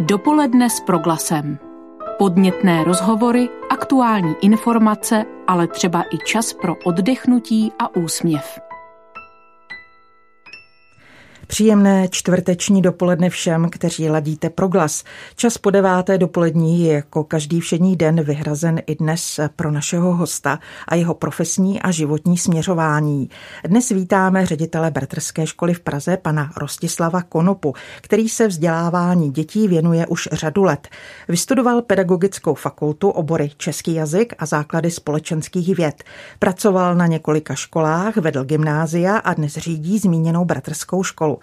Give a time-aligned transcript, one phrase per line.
[0.00, 1.58] Dopoledne s proglasem.
[2.18, 8.58] Podnětné rozhovory, aktuální informace, ale třeba i čas pro oddechnutí a úsměv.
[11.46, 15.04] Příjemné čtvrteční dopoledne všem, kteří ladíte pro glas.
[15.36, 20.58] Čas po deváté dopolední je jako každý všední den vyhrazen i dnes pro našeho hosta
[20.88, 23.30] a jeho profesní a životní směřování.
[23.64, 30.06] Dnes vítáme ředitele Bratrské školy v Praze, pana Rostislava Konopu, který se vzdělávání dětí věnuje
[30.06, 30.88] už řadu let.
[31.28, 36.04] Vystudoval pedagogickou fakultu, obory český jazyk a základy společenských věd.
[36.38, 41.33] Pracoval na několika školách, vedl gymnázia a dnes řídí zmíněnou bratrskou školu.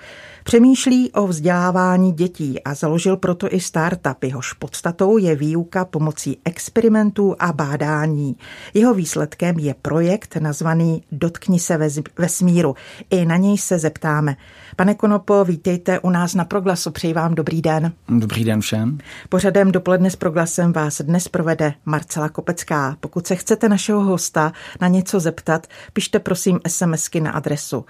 [0.43, 4.23] Přemýšlí o vzdělávání dětí a založil proto i startup.
[4.23, 8.35] Jehož podstatou je výuka pomocí experimentů a bádání.
[8.73, 11.79] Jeho výsledkem je projekt nazvaný Dotkni se
[12.17, 12.75] vesmíru.
[13.09, 14.35] I na něj se zeptáme.
[14.75, 16.91] Pane Konopo, vítejte u nás na Proglasu.
[16.91, 17.93] Přeji vám dobrý den.
[18.09, 18.97] Dobrý den všem.
[19.29, 22.97] Pořadem dopoledne s Proglasem vás dnes provede Marcela Kopecká.
[22.99, 27.85] Pokud se chcete našeho hosta na něco zeptat, pište prosím SMSky na adresu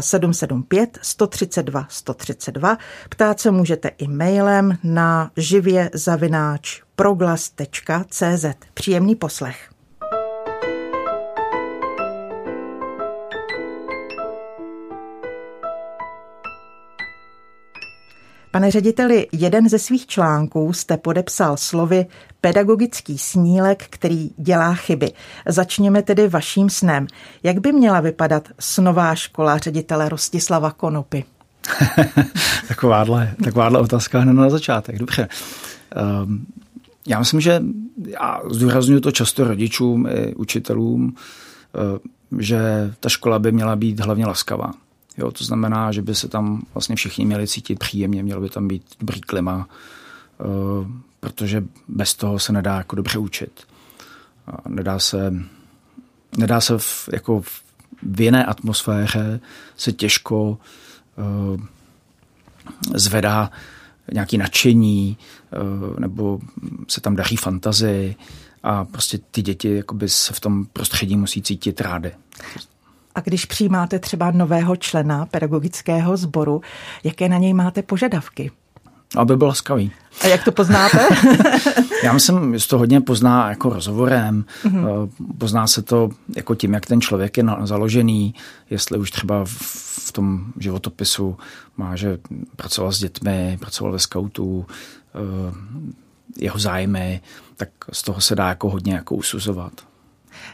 [0.00, 2.78] 775 132 132.
[3.08, 8.44] Ptát se můžete i mailem na živě zavináč proglas.cz.
[8.74, 9.70] Příjemný poslech.
[18.50, 22.06] Pane řediteli, jeden ze svých článků jste podepsal slovy
[22.40, 25.12] pedagogický snílek, který dělá chyby.
[25.46, 27.06] Začněme tedy vaším snem.
[27.42, 31.24] Jak by měla vypadat snová škola ředitele Rostislava Konopy?
[32.68, 34.98] takováhle, takováhle otázka hned na začátek.
[34.98, 35.28] Dobře.
[36.22, 36.46] Um,
[37.06, 37.62] já myslím, že
[38.06, 41.14] já zdůraznuju to často rodičům i učitelům,
[42.32, 42.60] uh, že
[43.00, 44.72] ta škola by měla být hlavně laskavá.
[45.20, 48.68] Jo, to znamená, že by se tam vlastně všichni měli cítit příjemně, mělo by tam
[48.68, 49.68] být dobrý klima,
[50.38, 50.86] uh,
[51.20, 53.66] protože bez toho se nedá jako dobře učit.
[54.68, 55.34] Nedá se,
[56.36, 57.40] nedá se v, jako
[58.02, 59.40] v jiné atmosféře
[59.76, 60.58] se těžko
[61.20, 61.58] Eh,
[62.94, 63.50] zvedá
[64.12, 65.18] nějaký nadšení,
[65.52, 66.40] eh, nebo
[66.88, 68.16] se tam daří fantazii
[68.62, 72.12] a prostě ty děti se v tom prostředí musí cítit rády.
[73.14, 76.60] A když přijímáte třeba nového člena pedagogického sboru,
[77.04, 78.50] jaké na něj máte požadavky?
[79.16, 79.92] Aby byl laskavý.
[80.20, 81.08] A jak to poznáte?
[82.04, 85.10] Já myslím, že to hodně pozná jako rozhovorem, mm-hmm.
[85.38, 88.34] pozná se to jako tím, jak ten člověk je založený,
[88.70, 91.36] jestli už třeba v tom životopisu
[91.76, 92.18] má, že
[92.56, 94.66] pracoval s dětmi, pracoval ve skautu,
[95.14, 95.54] eh,
[96.36, 97.20] jeho zájmy,
[97.56, 99.72] tak z toho se dá jako hodně jako usuzovat.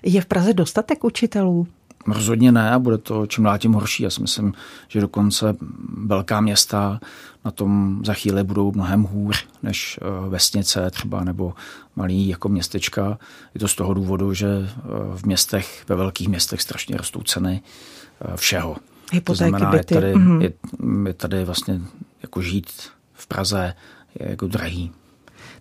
[0.03, 1.67] Je v Praze dostatek učitelů?
[2.06, 4.03] Rozhodně ne a bude to čím dál tím horší.
[4.03, 4.55] Já si myslím,
[4.89, 5.56] že dokonce
[6.05, 7.00] velká města
[7.44, 11.55] na tom za chvíli budou mnohem hůř než eh, vesnice třeba nebo
[11.97, 13.19] malý jako městečka.
[13.55, 14.72] Je to z toho důvodu, že eh,
[15.17, 17.62] v městech, ve velkých městech strašně rostou ceny
[18.21, 18.77] eh, všeho.
[19.12, 19.94] Hypotéky, to znamená, byty.
[19.94, 20.41] Je tady, mm-hmm.
[20.41, 20.53] je,
[21.06, 21.81] je tady vlastně
[22.23, 22.73] jako žít
[23.15, 23.75] v Praze
[24.21, 24.93] je jako drahý.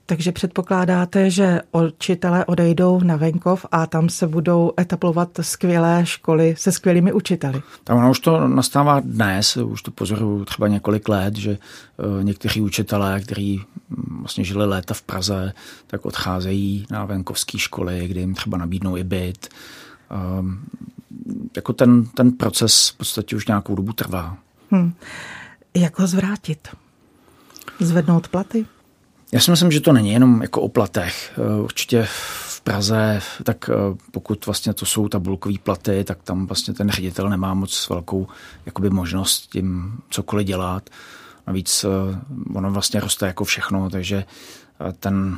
[0.07, 6.71] Takže předpokládáte, že učitelé odejdou na venkov a tam se budou etablovat skvělé školy se
[6.71, 7.61] skvělými učiteli.
[7.83, 12.61] Tak ono už to nastává dnes, už to pozoruju třeba několik let, že eh, někteří
[12.61, 15.53] učitelé, kteří hm, vlastně žili léta v Praze,
[15.87, 19.49] tak odcházejí na venkovské školy, kde jim třeba nabídnou i byt.
[20.39, 20.59] Um,
[21.55, 24.37] jako ten, ten proces v podstatě už nějakou dobu trvá.
[24.71, 24.93] Hmm.
[25.75, 26.67] Jak ho zvrátit?
[27.79, 28.65] Zvednout platy?
[29.35, 31.33] Já si myslím, že to není jenom jako o platech.
[31.37, 33.73] Eh, určitě v Praze, tak eh,
[34.11, 38.27] pokud vlastně to jsou tabulkové platy, tak tam vlastně ten ředitel nemá moc velkou
[38.65, 40.89] jakoby možnost tím cokoliv dělat.
[41.47, 42.19] Navíc eh,
[42.53, 44.25] ono vlastně roste jako všechno, takže
[44.99, 45.37] ten,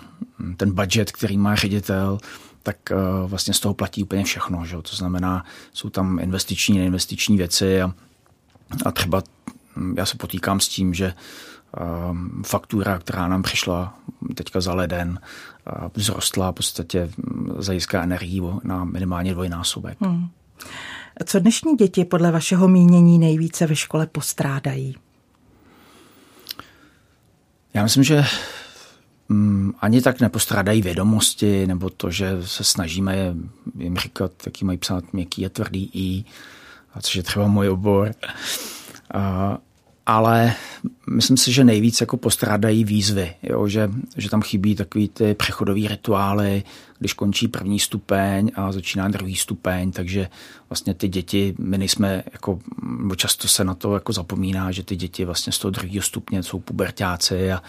[0.57, 2.17] ten budget, který má ředitel,
[2.63, 2.77] tak
[3.25, 4.65] vlastně z toho platí úplně všechno.
[4.65, 4.77] Že?
[4.77, 7.93] To znamená, jsou tam investiční, neinvestiční věci a,
[8.85, 9.23] a třeba
[9.75, 11.13] hm, já se potýkám s tím, že
[12.45, 13.99] faktura, která nám přišla
[14.35, 15.19] teďka za leden,
[15.97, 17.09] vzrostla v podstatě
[17.57, 19.97] zajiská energii na minimálně dvojnásobek.
[20.01, 20.29] Hmm.
[21.25, 24.95] Co dnešní děti podle vašeho mínění nejvíce ve škole postrádají?
[27.73, 28.25] Já myslím, že
[29.29, 33.35] mm, ani tak nepostrádají vědomosti, nebo to, že se snažíme
[33.77, 36.25] jim říkat, jaký mají psát měkký a tvrdý i,
[36.93, 38.11] a což je třeba můj obor.
[39.13, 39.57] A
[40.07, 40.53] ale
[41.09, 45.87] myslím si, že nejvíc jako postrádají výzvy, jo, že, že tam chybí takový ty přechodové
[45.87, 46.63] rituály,
[46.99, 50.29] když končí první stupeň a začíná druhý stupeň, takže
[50.69, 52.59] vlastně ty děti, my nejsme, jako,
[53.15, 56.59] často se na to jako zapomíná, že ty děti vlastně z toho druhého stupně jsou
[56.59, 57.61] pubertáci a,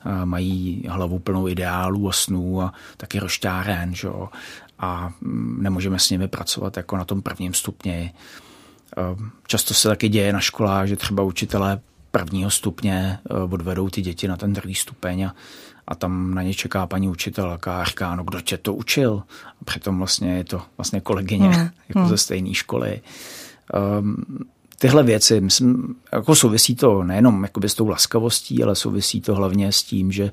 [0.00, 4.28] a mají hlavu plnou ideálů a snů a taky rošťáren, že jo,
[4.78, 8.12] a mm, nemůžeme s nimi pracovat jako na tom prvním stupni.
[8.96, 11.80] Ehm, často se taky děje na školách, že třeba učitelé
[12.10, 15.34] prvního stupně eh, odvedou ty děti na ten druhý stupeň a,
[15.88, 19.22] a tam na ně čeká paní učitelka a říká, no kdo tě to učil?
[19.60, 21.70] A přitom vlastně je to vlastně kolegyně hmm.
[21.88, 22.08] jako hmm.
[22.08, 23.00] ze stejné školy.
[23.98, 24.24] Um,
[24.78, 29.72] tyhle věci, myslím, jako souvisí to nejenom jakoby s tou laskavostí, ale souvisí to hlavně
[29.72, 30.30] s tím, že uh,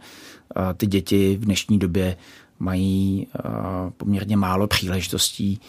[0.78, 2.18] ty děti v dnešní době
[2.60, 5.60] mají uh, poměrně málo příležitostí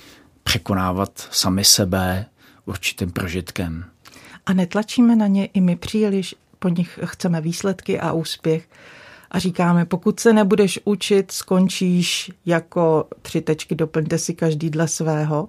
[0.44, 2.26] překonávat sami sebe
[2.66, 3.84] určitým prožitkem.
[4.46, 8.68] A netlačíme na ně i my příliš, po nich chceme výsledky a úspěch
[9.30, 15.48] a říkáme, pokud se nebudeš učit, skončíš jako tři tečky, doplňte si každý dle svého.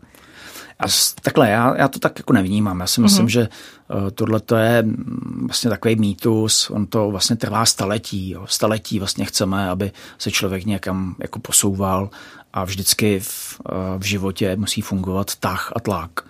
[0.80, 0.84] A
[1.22, 2.80] takhle, já, já to tak jako nevnímám.
[2.80, 3.30] Já si myslím, mm-hmm.
[3.30, 3.50] že
[3.94, 8.30] uh, tohle to je mm, vlastně takový mýtus, on to vlastně trvá staletí.
[8.30, 8.46] Jo.
[8.48, 12.10] Staletí vlastně chceme, aby se člověk někam jako posouval
[12.54, 16.22] a vždycky v, uh, v životě musí fungovat tah a tlak.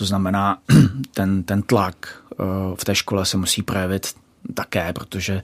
[0.00, 0.58] To znamená,
[1.14, 2.44] ten, ten tlak eh,
[2.74, 4.14] v té škole se musí projevit
[4.54, 5.42] také, protože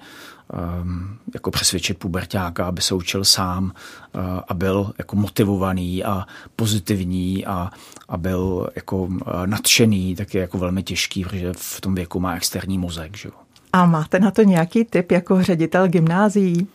[0.52, 4.18] ehm, jako přesvědčit pubertáka, aby se učil sám eh,
[4.48, 6.26] a byl jako motivovaný a
[6.56, 7.70] pozitivní a,
[8.08, 12.34] a byl jako eh, nadšený, tak je jako velmi těžký, protože v tom věku má
[12.34, 13.16] externí mozek.
[13.16, 13.28] Že?
[13.72, 16.68] A máte na to nějaký tip jako ředitel gymnázií?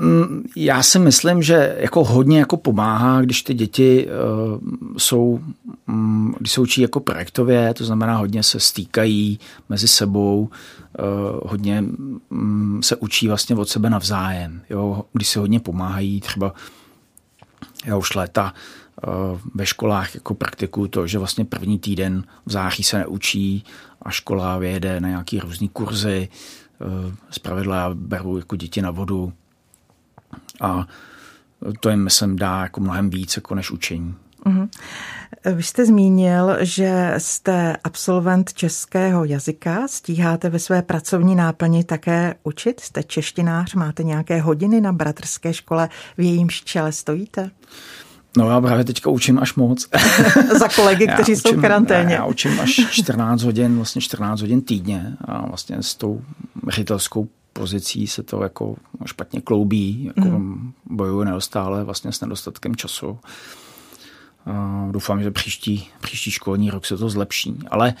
[0.00, 4.60] Mm, já si myslím, že jako hodně jako pomáhá, když ty děti uh,
[4.98, 5.40] jsou,
[5.88, 10.50] um, když se učí jako projektově, to znamená hodně se stýkají mezi sebou,
[10.98, 11.84] uh, hodně
[12.30, 14.62] um, se učí vlastně od sebe navzájem.
[14.70, 15.04] Jo?
[15.12, 16.54] Když se hodně pomáhají, třeba
[17.86, 18.54] já už léta
[19.06, 23.64] uh, ve školách jako praktikuju to, že vlastně první týden v září se neučí
[24.02, 26.28] a škola vyjede na nějaký různý kurzy,
[27.30, 29.32] zpravidla já beru jako děti na vodu,
[30.60, 30.86] a
[31.80, 34.14] to jim, myslím, dá jako mnohem víc jako než učení.
[34.46, 34.68] Uh-huh.
[35.54, 42.80] Vy jste zmínil, že jste absolvent českého jazyka, stíháte ve své pracovní náplni také učit,
[42.80, 47.50] jste češtinář, máte nějaké hodiny na bratrské škole, v jejímž čele stojíte?
[48.36, 49.88] No já právě teďka učím až moc.
[50.58, 52.14] Za kolegy, kteří učím, jsou v karanténě.
[52.14, 56.20] Já učím až 14 hodin, vlastně 14 hodin týdně a vlastně s tou
[56.68, 57.28] ředitelskou
[57.58, 58.76] pozicí se to jako
[59.06, 60.72] špatně kloubí, jako mm.
[60.86, 63.08] bojuju neustále vlastně s nedostatkem času.
[63.08, 67.58] Uh, doufám, že příští, příští školní rok se to zlepší.
[67.70, 67.94] Ale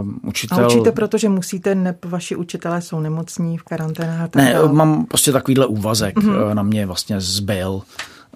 [0.00, 0.64] uh, učitel...
[0.64, 4.34] A učíte, protože musíte, ne, vaši učitelé jsou nemocní v karanténách?
[4.34, 4.68] Ne, dál.
[4.72, 6.16] mám prostě takovýhle úvazek.
[6.16, 6.54] Mm-hmm.
[6.54, 7.82] Na mě vlastně zbyl.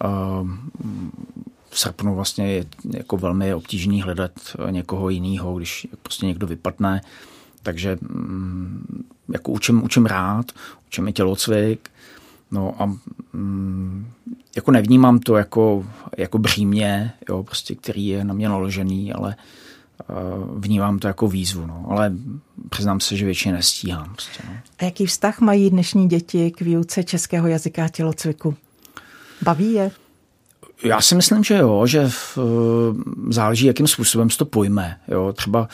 [0.05, 0.49] Uh,
[1.70, 4.32] v srpnu vlastně je jako velmi obtížný hledat
[4.70, 7.00] někoho jiného, když prostě někdo vypadne.
[7.62, 10.47] Takže mm, jako učím, učím rád,
[10.87, 11.91] učím i tělocvik,
[12.50, 12.87] no a
[13.32, 14.06] mm,
[14.56, 15.87] jako nevnímám to jako,
[16.19, 19.37] jako břímě, jo, prostě, který je na mě naložený, ale
[20.11, 21.87] uh, vnímám to jako výzvu, no.
[21.88, 22.12] ale
[22.70, 24.12] přiznám se, že většině nestíhám.
[24.12, 24.55] Prostě, no.
[24.79, 28.55] A jaký vztah mají dnešní děti k výuce českého jazyka a tělocviku?
[29.43, 29.91] Baví je?
[30.85, 32.38] Já si myslím, že jo, že v,
[33.29, 35.00] záleží, jakým způsobem se to pojme.
[35.08, 35.32] Jo.
[35.32, 35.67] Třeba uh,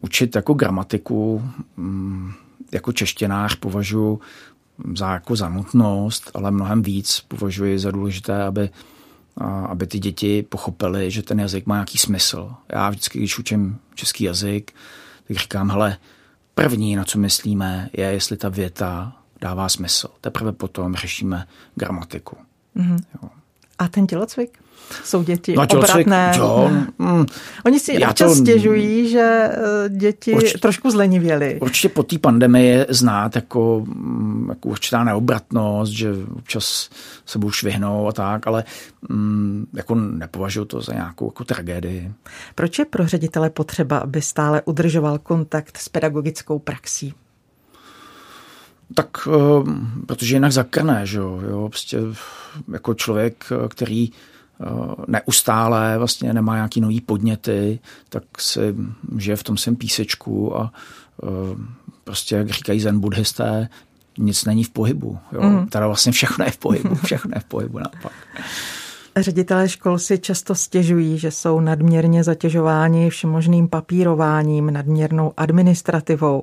[0.00, 1.42] učit jako gramatiku,
[1.76, 2.34] um,
[2.72, 4.20] jako češtěnář považuji
[4.96, 8.70] za, jako za nutnost, ale mnohem víc považuji za důležité, aby,
[9.68, 12.54] aby ty děti pochopily, že ten jazyk má nějaký smysl.
[12.72, 14.72] Já vždycky, když učím český jazyk,
[15.28, 15.96] tak říkám, hele,
[16.54, 20.08] první, na co myslíme, je, jestli ta věta dává smysl.
[20.20, 22.36] Teprve potom řešíme gramatiku.
[22.76, 22.98] Mm-hmm.
[23.22, 23.28] Jo.
[23.78, 24.63] A ten tělocvik?
[25.04, 26.32] Jsou děti no, obratné.
[26.36, 27.26] Jo, mm,
[27.66, 31.58] Oni si občas to, stěžují, že eh, děti určitě, trošku zlenivěly.
[31.60, 36.90] Určitě po té pandemii je znát jako, mm, jako určitá neobratnost, že občas
[37.26, 38.64] se budou švihnout a tak, ale
[39.08, 42.12] mm, jako nepovažuji to za nějakou jako tragédii.
[42.54, 47.14] Proč je pro ředitele potřeba, aby stále udržoval kontakt s pedagogickou praxí?
[48.94, 49.70] Tak, eh,
[50.06, 51.98] protože jinak zakrne, že jo, jo, prostě
[52.72, 54.33] jako člověk, který eh,
[55.06, 58.74] neustále vlastně nemá nějaký nový podněty, tak se
[59.18, 60.72] žije v tom svém písečku a
[61.22, 61.26] eh,
[62.04, 63.68] prostě, jak říkají zen buddhisté,
[64.18, 65.18] nic není v pohybu.
[65.32, 65.42] Jo?
[65.42, 65.66] Mm.
[65.66, 68.12] Teda vlastně všechno je v pohybu, všechno je v pohybu naopak.
[69.16, 76.42] Ředitelé škol si často stěžují, že jsou nadměrně zatěžováni všemožným papírováním, nadměrnou administrativou.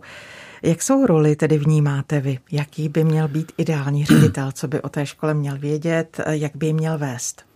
[0.64, 2.40] Jak jsou roli tedy vnímáte vy?
[2.52, 4.52] Jaký by měl být ideální ředitel?
[4.52, 6.22] Co by o té škole měl vědět?
[6.30, 7.51] Jak by ji měl vést?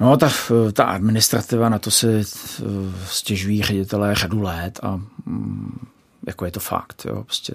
[0.00, 0.30] No, ta,
[0.72, 2.24] ta administrativa, na to se eh,
[3.06, 5.86] stěžují ředitelé řadu let a mm,
[6.26, 7.06] jako je to fakt.
[7.08, 7.24] Jo.
[7.24, 7.54] Prostě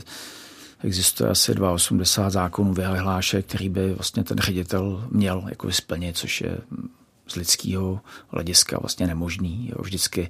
[0.83, 6.57] existuje asi 82 zákonů vyhlášek, který by vlastně ten ředitel měl jako splnit, což je
[7.27, 9.69] z lidského hlediska vlastně nemožný.
[9.69, 9.81] Jo.
[9.83, 10.29] Vždycky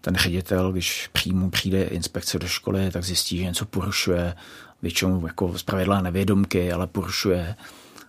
[0.00, 4.34] ten ředitel, když přímo přijde inspekce do školy, tak zjistí, že něco porušuje,
[4.82, 7.56] většinou jako z pravidla nevědomky, ale porušuje.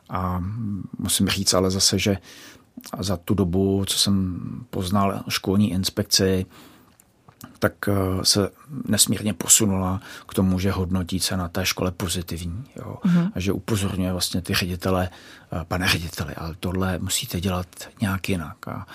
[0.09, 0.43] A
[0.97, 2.17] musím říct ale zase, že
[2.99, 6.45] za tu dobu, co jsem poznal školní inspekci,
[7.59, 7.93] tak eh,
[8.25, 8.49] se
[8.87, 12.63] nesmírně posunula k tomu, že hodnotí se na té škole pozitivní.
[12.75, 12.97] Jo?
[13.05, 13.31] Uh-huh.
[13.35, 15.09] A že upozorňuje vlastně ty ředitele,
[15.53, 17.67] eh, pane řediteli, ale tohle musíte dělat
[18.01, 18.67] nějak jinak.
[18.67, 18.85] A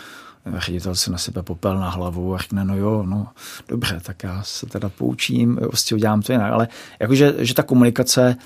[0.57, 3.29] ředitel se na sebe popel na hlavu a řekne, no jo, no
[3.69, 6.53] dobře, tak já se teda poučím, prostě udělám to jinak.
[6.53, 6.69] Ale
[7.01, 8.37] jakože že ta komunikace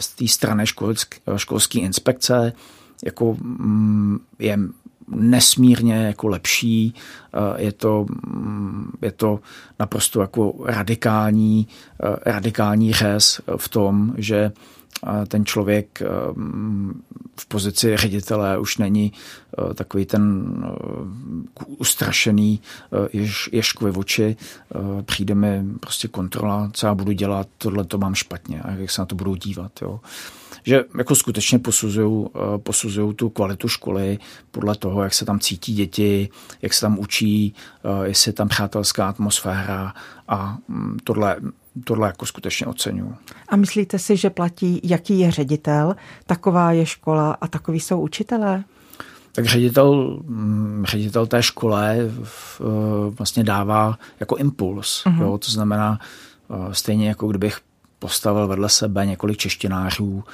[0.00, 2.52] z té strany školské, školské inspekce
[3.04, 4.58] jako mm, je
[5.08, 6.94] nesmírně jako lepší.
[7.34, 9.40] Eh, je to, mm, je to
[9.78, 11.68] naprosto jako radikální,
[12.02, 14.52] eh, radikální řez v tom, že
[15.28, 16.02] ten člověk
[17.40, 19.12] v pozici ředitele už není
[19.74, 20.54] takový ten
[21.66, 22.60] ustrašený
[23.12, 24.36] jež, ježkovi v oči.
[25.02, 29.02] Přijde mi prostě kontrola, co já budu dělat, tohle to mám špatně a jak se
[29.02, 29.72] na to budou dívat.
[29.82, 30.00] Jo
[30.66, 32.26] že jako skutečně posuzují,
[33.10, 34.18] eh, tu kvalitu školy
[34.50, 36.28] podle toho, jak se tam cítí děti,
[36.62, 39.94] jak se tam učí, eh, jestli je tam přátelská atmosféra
[40.28, 41.36] a mm, tohle,
[41.84, 43.14] tohle jako skutečně oceňuju.
[43.48, 48.64] A myslíte si, že platí, jaký je ředitel, taková je škola a takový jsou učitelé?
[49.32, 52.64] Tak ředitel, mm, ředitel té škole eh,
[53.10, 55.04] vlastně dává jako impuls.
[55.06, 55.22] Uh-huh.
[55.22, 55.38] Jo?
[55.38, 55.98] To znamená,
[56.72, 57.60] stejně jako kdybych
[57.98, 60.24] postavil vedle sebe několik češtinářů,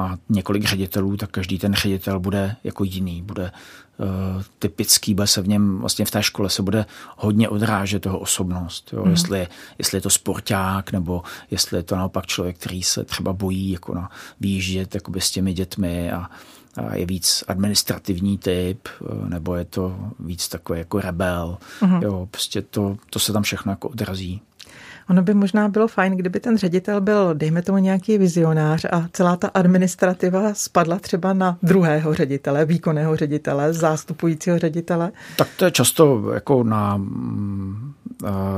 [0.00, 3.52] a několik ředitelů, tak každý ten ředitel bude jako jiný, bude
[3.98, 8.18] uh, typický, bude se v něm, vlastně v té škole se bude hodně odrážet toho
[8.18, 8.90] osobnost.
[8.92, 9.04] Jo?
[9.04, 9.10] Mm.
[9.10, 13.70] Jestli, jestli je to sporták, nebo jestli je to naopak člověk, který se třeba bojí
[13.70, 16.30] jako na výjíždět jakoby s těmi dětmi a,
[16.76, 21.58] a je víc administrativní typ, eh, nebo je to víc takový jako rebel.
[21.80, 22.02] Mm.
[22.02, 24.40] Jo, prostě to, to se tam všechno jako odrazí.
[25.10, 29.36] Ono by možná bylo fajn, kdyby ten ředitel byl, dejme tomu, nějaký vizionář a celá
[29.36, 35.12] ta administrativa spadla třeba na druhého ředitele, výkonného ředitele, zástupujícího ředitele.
[35.36, 37.00] Tak to je často jako na,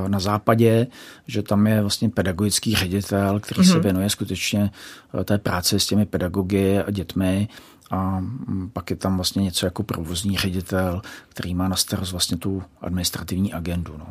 [0.09, 0.87] na západě,
[1.27, 3.69] že tam je vlastně pedagogický ředitel, který mm-hmm.
[3.69, 3.83] se mhm.
[3.83, 4.71] věnuje skutečně
[5.21, 7.49] eh, té práci s těmi pedagogy a dětmi
[7.91, 12.37] a mm, pak je tam vlastně něco jako provozní ředitel, který má na starost vlastně
[12.37, 13.95] tu administrativní agendu.
[13.99, 14.07] No.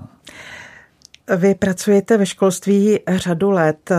[1.38, 3.92] Vy pracujete ve školství řadu let.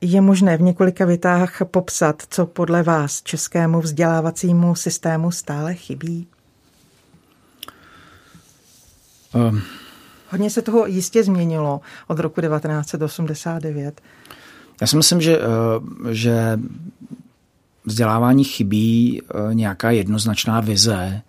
[0.00, 6.26] Je možné v několika větách popsat, co podle vás českému vzdělávacímu systému stále chybí?
[9.34, 9.62] Um.
[10.30, 14.00] Hodně se toho jistě změnilo od roku 1989.
[14.80, 16.58] Já si myslím, že, eh, že
[17.84, 21.22] vzdělávání chybí eh, nějaká jednoznačná vize,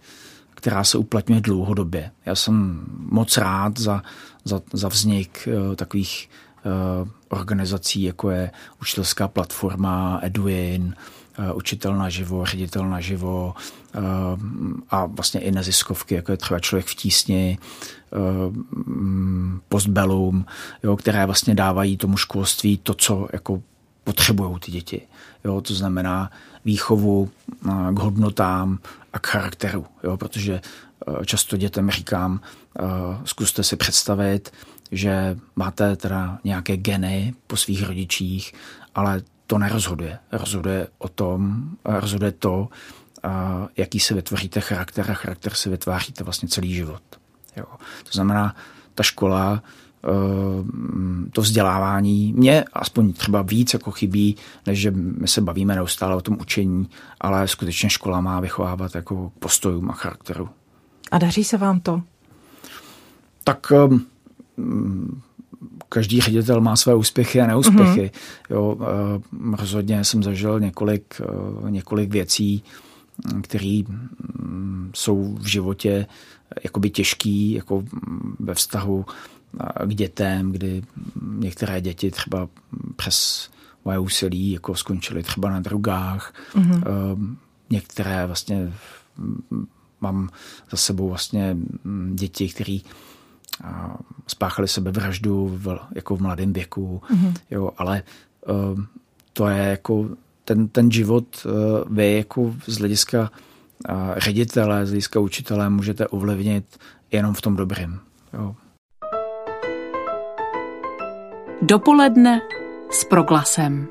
[0.56, 2.12] která se uplatňuje dlouhodobě.
[2.26, 4.04] Já jsem moc rád za
[4.46, 6.30] za, za vznik uh, takových
[6.66, 10.96] uh, organizací, jako je učitelská platforma Edwin,
[11.40, 13.56] uh, učitel naživo, ředitel naživo
[13.96, 14.02] uh,
[14.90, 17.58] a vlastně i neziskovky, jako je třeba člověk v tísni,
[19.70, 20.46] postbellum,
[20.84, 23.62] jo, které vlastně dávají tomu školství to, co jako
[24.04, 25.08] potřebují ty děti.
[25.44, 26.32] Jo, to znamená
[26.66, 27.30] výchovu
[27.94, 28.80] k hodnotám
[29.14, 30.62] a k charakteru, jo, protože
[31.26, 32.42] často dětem říkám,
[33.26, 34.54] zkuste si představit,
[34.92, 38.54] že máte teda nějaké geny po svých rodičích,
[38.96, 40.20] ale to nerozhoduje.
[40.32, 42.70] Rozhoduje o tom, rozhoduje to,
[43.78, 47.04] jaký si vytvoříte charakter a charakter si vytváříte vlastně celý život.
[47.58, 47.66] Jo.
[48.04, 48.56] To znamená,
[48.96, 49.64] ta škola,
[51.32, 56.22] to vzdělávání mě aspoň třeba víc jako chybí, než že my se bavíme neustále o
[56.22, 56.90] tom učení,
[57.22, 60.50] ale skutečně škola má vychovávat jako postojům a charakteru.
[61.12, 62.02] A daří se vám to?
[63.44, 63.72] Tak
[64.58, 65.22] um,
[65.90, 68.02] každý ředitel má své úspěchy a neúspěchy.
[68.02, 68.54] Mm-hmm.
[68.54, 71.22] Jo, uh, rozhodně jsem zažil několik,
[71.62, 72.64] uh, několik věcí,
[73.42, 73.82] které
[74.40, 76.08] um, jsou v životě
[76.64, 77.84] jakoby těžký, jako
[78.40, 79.06] ve vztahu
[79.86, 80.82] k dětem, kdy
[81.22, 82.50] některé děti třeba
[82.96, 83.50] přes
[83.86, 86.34] moje úsilí jako skončily třeba na drogách.
[86.56, 87.36] Mm-hmm.
[87.70, 88.74] Některé vlastně
[90.02, 90.30] mám
[90.72, 91.58] za sebou vlastně
[92.14, 92.78] děti, které
[94.28, 97.34] spáchali sebevraždu v, jako v mladém věku, mm-hmm.
[97.52, 98.04] jo, ale
[98.48, 98.82] uh,
[99.34, 100.10] to je jako
[100.46, 101.52] ten, ten život uh,
[101.96, 103.32] vy jako z hlediska
[103.90, 106.80] uh, ředitele, z hlediska učitele můžete ovlivnit
[107.12, 108.00] jenom v tom dobrém.
[108.34, 108.56] Jo.
[111.64, 112.42] Dopoledne
[112.92, 113.88] s proglasem.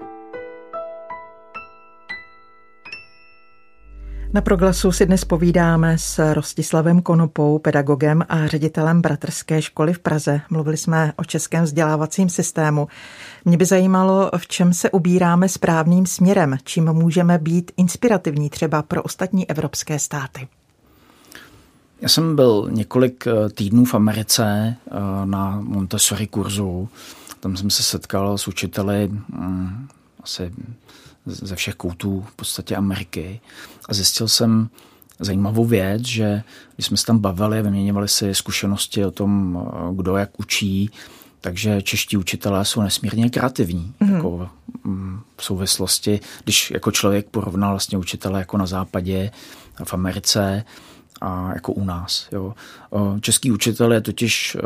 [4.33, 10.41] Na proglasu si dnes povídáme s Rostislavem Konopou, pedagogem a ředitelem Bratrské školy v Praze.
[10.51, 12.89] Mluvili jsme o českém vzdělávacím systému.
[13.45, 19.03] Mě by zajímalo, v čem se ubíráme správným směrem, čím můžeme být inspirativní třeba pro
[19.03, 20.49] ostatní evropské státy.
[22.01, 24.91] Já jsem byl několik eh, týdnů v Americe eh,
[25.25, 26.89] na Montessori kurzu.
[27.41, 29.89] Tam jsem se setkal s učiteli mm,
[30.23, 30.53] asi
[31.27, 33.41] ze všech koutů v podstatě Ameriky
[33.89, 34.69] a zjistil jsem
[35.19, 36.43] zajímavou věc, že
[36.75, 40.91] když jsme se tam bavili, vyměňovali si zkušenosti o tom, kdo jak učí,
[41.41, 43.95] takže čeští učitelé jsou nesmírně kreativní.
[44.01, 44.15] Mm.
[44.15, 44.49] Jako
[44.85, 49.31] mm, v souvislosti, když jako člověk porovnal vlastně učitele jako na západě,
[49.85, 50.65] v Americe
[51.21, 52.29] a jako u nás.
[52.33, 52.55] Jo.
[53.21, 54.57] Český učitel je totiž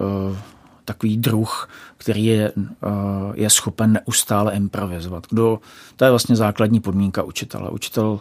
[0.85, 2.89] takový druh, který je, eh,
[3.35, 5.27] je schopen neustále improvizovat.
[5.31, 5.61] Kdo,
[5.97, 7.71] to je vlastně základní podmínka učitele.
[7.71, 8.21] Učitel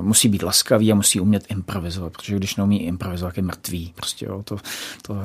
[0.00, 3.92] musí být laskavý a musí umět improvizovat, protože když neumí improvizovat, je mrtvý.
[3.96, 4.56] Prostě, jo, to,
[5.02, 5.22] to...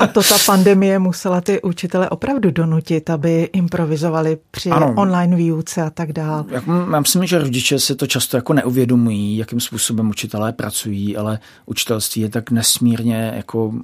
[0.00, 4.94] a to ta pandemie musela ty učitele opravdu donutit, aby improvizovali při ano.
[4.96, 6.44] online výuce a tak dále.
[6.92, 12.22] Já myslím, že rodiče si to často jako neuvědomují, jakým způsobem učitelé pracují, ale učitelství
[12.22, 13.80] je tak nesmírně jako uh,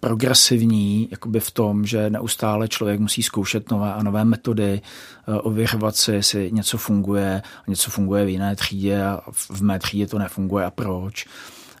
[0.00, 4.80] progresivní jakoby v tom, že neustále člověk musí zkoušet nové a nové metody,
[5.28, 9.78] uh, ověřovat si, jestli něco funguje a něco funguje v jiné třídě a v mé
[9.78, 11.26] třídě to nefunguje a proč.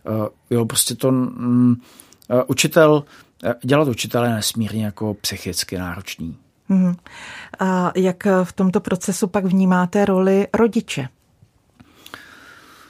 [0.08, 1.80] Uh, jo, prostě to um,
[2.30, 3.04] uh, učitel,
[3.44, 6.36] uh, dělat učitele je nesmírně jako psychicky náročný.
[6.68, 6.94] Hmm.
[7.58, 11.08] A jak v tomto procesu pak vnímáte roli rodiče?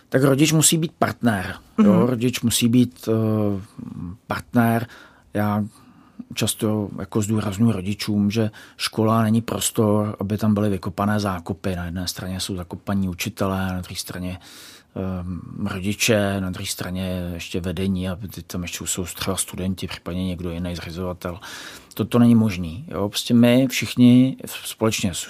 [0.08, 1.54] Tak rodič musí být partner.
[1.78, 1.86] Mm-hmm.
[1.86, 1.92] Jo?
[1.92, 2.06] Mhm.
[2.06, 3.60] Rodič musí být uh,
[4.26, 4.86] partner.
[5.34, 5.64] Já
[6.34, 11.76] často jako zdůraznuju rodičům, že škola není prostor, aby tam byly vykopané zákopy.
[11.76, 14.38] Na jedné straně jsou zakopaní učitelé, na druhé straně
[14.94, 20.50] um, rodiče, na druhé straně ještě vedení a tam ještě jsou třeba studenti, případně někdo
[20.50, 21.40] jiný zřizovatel.
[22.08, 22.84] To není možný.
[22.88, 23.08] Jo?
[23.08, 25.28] Prostě my všichni společně s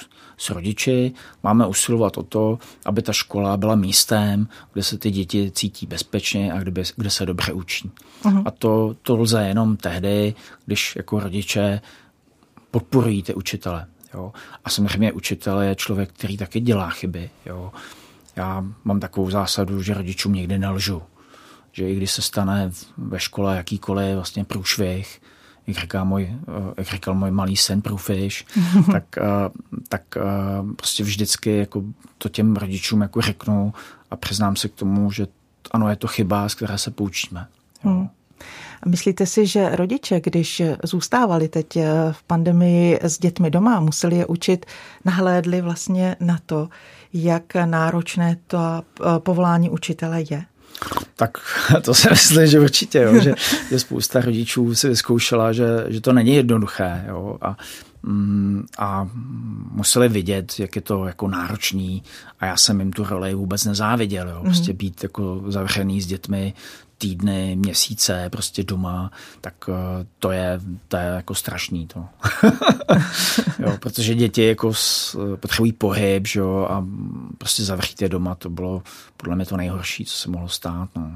[0.50, 5.86] rodiči máme usilovat o to, aby ta škola byla místem, kde se ty děti cítí
[5.86, 7.90] bezpečně a kde, kde se dobře učí.
[8.22, 8.42] Uh-huh.
[8.46, 10.34] A to, to lze jenom tehdy,
[10.66, 11.80] když jako rodiče
[12.70, 13.86] podporují ty učitele.
[14.14, 14.32] Jo?
[14.64, 17.30] A samozřejmě učitel je člověk, který taky dělá chyby.
[17.46, 17.72] Jo?
[18.36, 21.02] Já mám takovou zásadu, že rodičům někdy nelžu.
[21.72, 25.20] Že i když se stane ve škole jakýkoliv vlastně průšvih,
[25.68, 28.44] jak, říká můj, eh, jak říkal můj malý sen Proofish,
[28.92, 29.22] tak, eh,
[29.88, 30.22] tak eh,
[30.76, 31.82] prostě vždycky jako
[32.18, 33.72] to těm rodičům jako řeknu
[34.10, 35.26] a přiznám se k tomu, že
[35.70, 37.46] ano, je to chyba, z které se poučíme.
[37.84, 37.90] Jo.
[37.90, 38.08] Hmm.
[38.86, 41.78] Myslíte si, že rodiče, když zůstávali teď
[42.12, 44.66] v pandemii s dětmi doma, museli je učit,
[45.04, 46.68] nahlédli vlastně na to,
[47.12, 48.58] jak náročné to
[49.18, 50.44] povolání učitele je?
[51.16, 51.38] Tak
[51.82, 53.34] to si myslím, že určitě, jo, že,
[53.70, 57.56] že spousta rodičů si vyzkoušela, že, že to není jednoduché jo, a,
[58.78, 59.08] a
[59.70, 62.02] museli vidět, jak je to jako náročný
[62.40, 64.28] a já jsem jim tu roli vůbec nezáviděl.
[64.28, 64.40] Jo.
[64.40, 64.76] Prostě mhm.
[64.76, 66.54] být jako zavřený s dětmi
[66.98, 72.04] týdny, měsíce prostě doma, tak eh, to je, to je jako strašný to.
[73.58, 74.72] jo, protože děti jako
[75.40, 76.86] potřebují pohyb že jo, a
[77.38, 78.82] prostě zavřít je doma, to bylo
[79.16, 80.88] podle mě to nejhorší, co se mohlo stát.
[80.96, 81.12] No.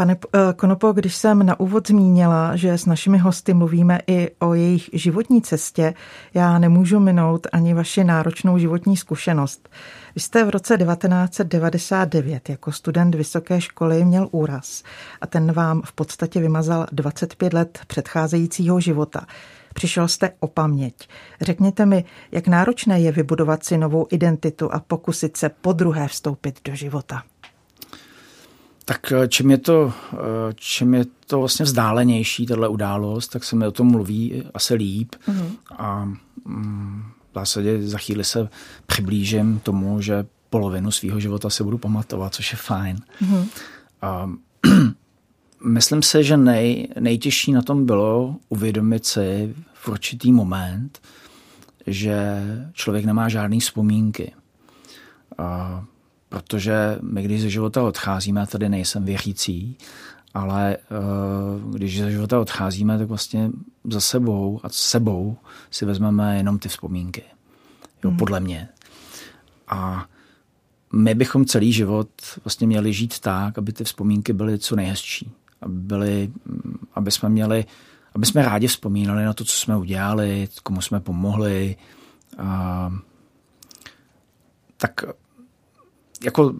[0.00, 4.54] Pane eh, Konopo, když jsem na úvod zmínila, že s našimi hosty mluvíme i o
[4.54, 5.94] jejich životní cestě,
[6.34, 9.68] já nemůžu minout ani vaši náročnou životní zkušenost.
[10.14, 14.82] Vy jste v roce 1999 jako student vysoké školy měl úraz
[15.20, 19.26] a ten vám v podstatě vymazal 25 let předcházejícího života.
[19.74, 21.08] Přišel jste o paměť.
[21.40, 26.60] Řekněte mi, jak náročné je vybudovat si novou identitu a pokusit se po druhé vstoupit
[26.64, 27.22] do života.
[28.90, 30.16] Tak eh, čím je to, eh,
[30.54, 35.14] čím je to vlastně vzdálenější, tahle událost, tak se mi o tom mluví asi líp.
[35.28, 35.50] Mm-hmm.
[35.78, 36.04] A
[36.44, 38.48] mm, v zásadě za chvíli se
[38.86, 42.96] přiblížím tomu, že polovinu svého života si budu pamatovat, což je fajn.
[43.22, 43.46] Mm-hmm.
[44.02, 44.30] A,
[45.64, 51.00] myslím si, že nej, nejtěžší na tom bylo uvědomit si v určitý moment,
[51.86, 54.32] že člověk nemá žádné vzpomínky.
[55.38, 55.84] A
[56.30, 59.76] protože my, když ze života odcházíme, tady nejsem věřící,
[60.34, 60.76] ale
[61.64, 63.50] uh, když ze života odcházíme, tak vlastně
[63.84, 65.36] za sebou a s sebou
[65.70, 67.22] si vezmeme jenom ty vzpomínky.
[68.04, 68.16] Jo, hmm.
[68.16, 68.68] podle mě.
[69.68, 70.06] A
[70.92, 72.08] my bychom celý život
[72.44, 75.32] vlastně měli žít tak, aby ty vzpomínky byly co nejhezčí.
[75.60, 76.32] Aby, byly,
[76.94, 77.64] aby jsme měli,
[78.14, 81.76] aby jsme rádi vzpomínali na to, co jsme udělali, komu jsme pomohli.
[82.38, 82.92] A,
[84.76, 85.04] tak
[86.24, 86.54] jako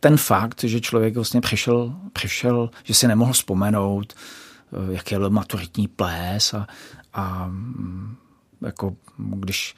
[0.00, 5.88] ten fakt, že člověk vlastně přišel, přišel že si nemohl vzpomenout, eh, jak je maturitní
[5.88, 6.66] ples a,
[7.12, 8.16] a mm,
[8.60, 9.74] jako když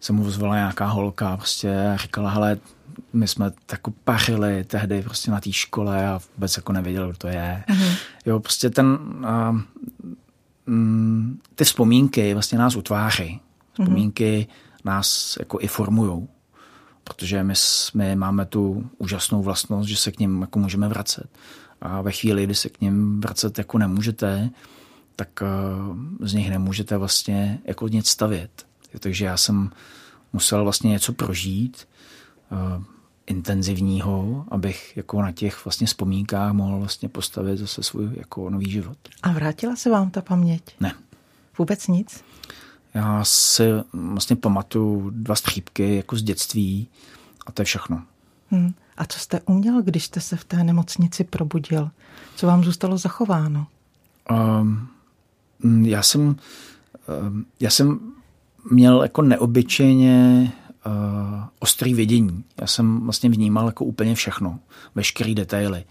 [0.00, 2.58] se mu zvolila nějaká holka prostě a říkala, hele,
[3.12, 7.28] my jsme tak pařili tehdy prostě na té škole a vůbec jako nevěděl, kdo to
[7.28, 7.64] je.
[7.68, 7.96] Mm-hmm.
[8.26, 9.60] Jo, prostě ten, uh,
[10.66, 13.40] mm, ty vzpomínky vlastně nás utváří.
[13.72, 14.84] Vzpomínky mm-hmm.
[14.84, 16.28] nás jako i formujou
[17.04, 17.54] protože my,
[17.94, 21.26] my máme tu úžasnou vlastnost, že se k ním jako můžeme vracet.
[21.80, 24.50] A ve chvíli, kdy se k ním vracet jako nemůžete,
[25.16, 28.66] tak uh, z nich nemůžete vlastně jako nic stavět.
[28.98, 29.70] Takže já jsem
[30.32, 31.88] musel vlastně něco prožít
[32.52, 32.84] uh,
[33.26, 38.98] intenzivního, abych jako na těch vlastně vzpomínkách mohl vlastně postavit zase svůj jako nový život.
[39.22, 40.62] A vrátila se vám ta paměť?
[40.80, 40.94] Ne.
[41.58, 42.24] Vůbec nic?
[42.94, 46.88] Já si vlastně pamatuju dva střípky jako z dětství
[47.46, 48.02] a to je všechno.
[48.50, 48.74] Hmm.
[48.96, 51.90] A co jste uměl, když jste se v té nemocnici probudil?
[52.36, 53.66] Co vám zůstalo zachováno?
[54.30, 54.88] Um,
[55.84, 58.00] já jsem, um, já jsem
[58.70, 60.52] měl jako neobyčejně
[60.86, 60.92] uh,
[61.58, 62.44] ostrý vidění.
[62.60, 64.58] Já jsem vlastně vnímal jako úplně všechno,
[64.94, 65.84] veškerý detaily.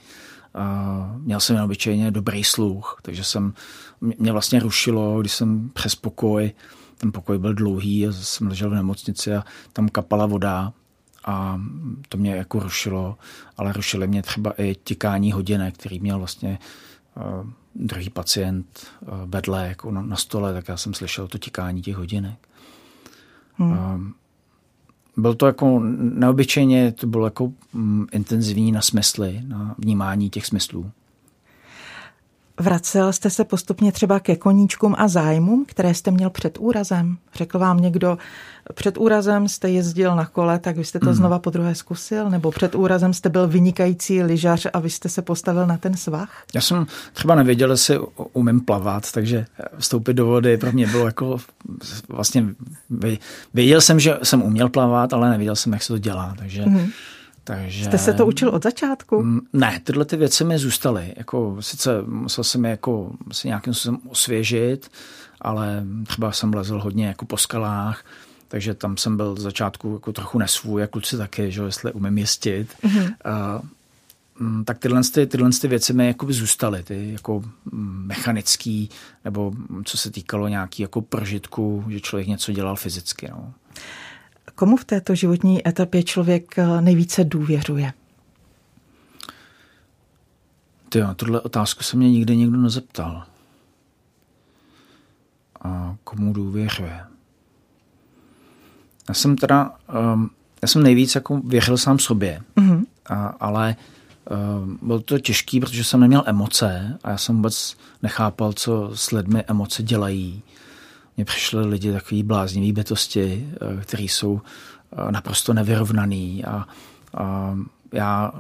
[0.56, 3.54] Uh, měl jsem neobyčejně dobrý sluch, takže jsem,
[4.02, 6.52] mě vlastně rušilo, když jsem přes pokoj
[7.02, 10.74] ten pokoj byl dlouhý a jsem ležel v nemocnici a tam kapala voda
[11.26, 11.62] a
[12.10, 13.18] to mě jako rušilo,
[13.58, 16.60] ale rušily mě třeba i tikání hodinek, který měl vlastně
[17.16, 21.82] uh, druhý pacient uh, vedle jako na, na stole, tak já jsem slyšel to tikání
[21.82, 22.48] těch hodinek.
[23.56, 23.72] Hmm.
[23.72, 24.02] Uh,
[25.18, 30.92] byl to jako neobyčejně, to bylo jako um, intenzivní na smysly, na vnímání těch smyslů.
[32.60, 37.18] Vracel jste se postupně třeba ke koníčkům a zájmům, které jste měl před úrazem?
[37.34, 38.18] Řekl vám někdo,
[38.74, 41.14] před úrazem jste jezdil na kole, tak vy jste to mm.
[41.14, 42.30] znova po druhé zkusil?
[42.30, 46.44] Nebo před úrazem jste byl vynikající lyžař a vy jste se postavil na ten svah?
[46.56, 48.00] Já jsem třeba nevěděl, jestli
[48.34, 49.46] umím plavat, takže
[49.78, 51.38] vstoupit do vody pro mě bylo jako
[52.10, 52.46] vlastně,
[53.54, 56.90] věděl jsem, že jsem uměl plavat, ale nevěděl jsem, jak se to dělá, takže mm.
[57.44, 59.24] Takže, Jste se to učil od začátku?
[59.24, 61.14] Mm, ne, tyhle ty věci mi zůstaly.
[61.18, 64.92] Jako, sice musel jsem je jako se nějakým způsobem osvěžit,
[65.42, 68.06] ale třeba jsem lezl hodně jako po skalách,
[68.48, 72.18] takže tam jsem byl z začátku jako trochu nesvůj, jako kluci taky, že jestli umím
[72.18, 72.76] jistit.
[72.84, 73.14] Mm-hmm.
[73.60, 73.66] Uh,
[74.66, 78.90] tak tyhle, ty, tyhle ty věci mi jako zůstaly, ty jako mm, mechanický,
[79.26, 79.52] nebo
[79.84, 83.28] co se týkalo nějaký jako prožitku, že člověk něco dělal fyzicky.
[83.30, 83.54] No.
[84.56, 87.94] Komu v této životní etapě člověk eh, nejvíce důvěřuje?
[90.90, 93.24] Ty tuhle otázku se mě nikdy nikdo nezeptal.
[95.62, 97.00] A komu důvěřuje?
[99.10, 99.76] Já jsem teda,
[100.14, 100.30] um,
[100.62, 102.86] já jsem nejvíc jako věřil sám sobě, mm-hmm.
[103.06, 103.76] a, ale
[104.62, 109.12] um, bylo to těžký, protože jsem neměl emoce a já jsem vůbec nechápal, co s
[109.12, 110.44] lidmi emoce dělají
[111.18, 114.42] mně přišly lidi takový bláznivý bytosti, eh, který jsou
[114.92, 116.68] eh, naprosto nevyrovnaný a,
[117.18, 117.58] a
[117.94, 118.32] já,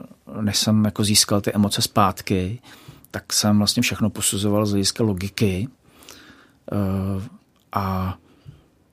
[0.41, 2.60] než jsem jako získal ty emoce zpátky,
[3.12, 5.67] tak jsem vlastně všechno posuzoval z hlediska logiky
[6.71, 7.27] eh,
[7.71, 8.17] a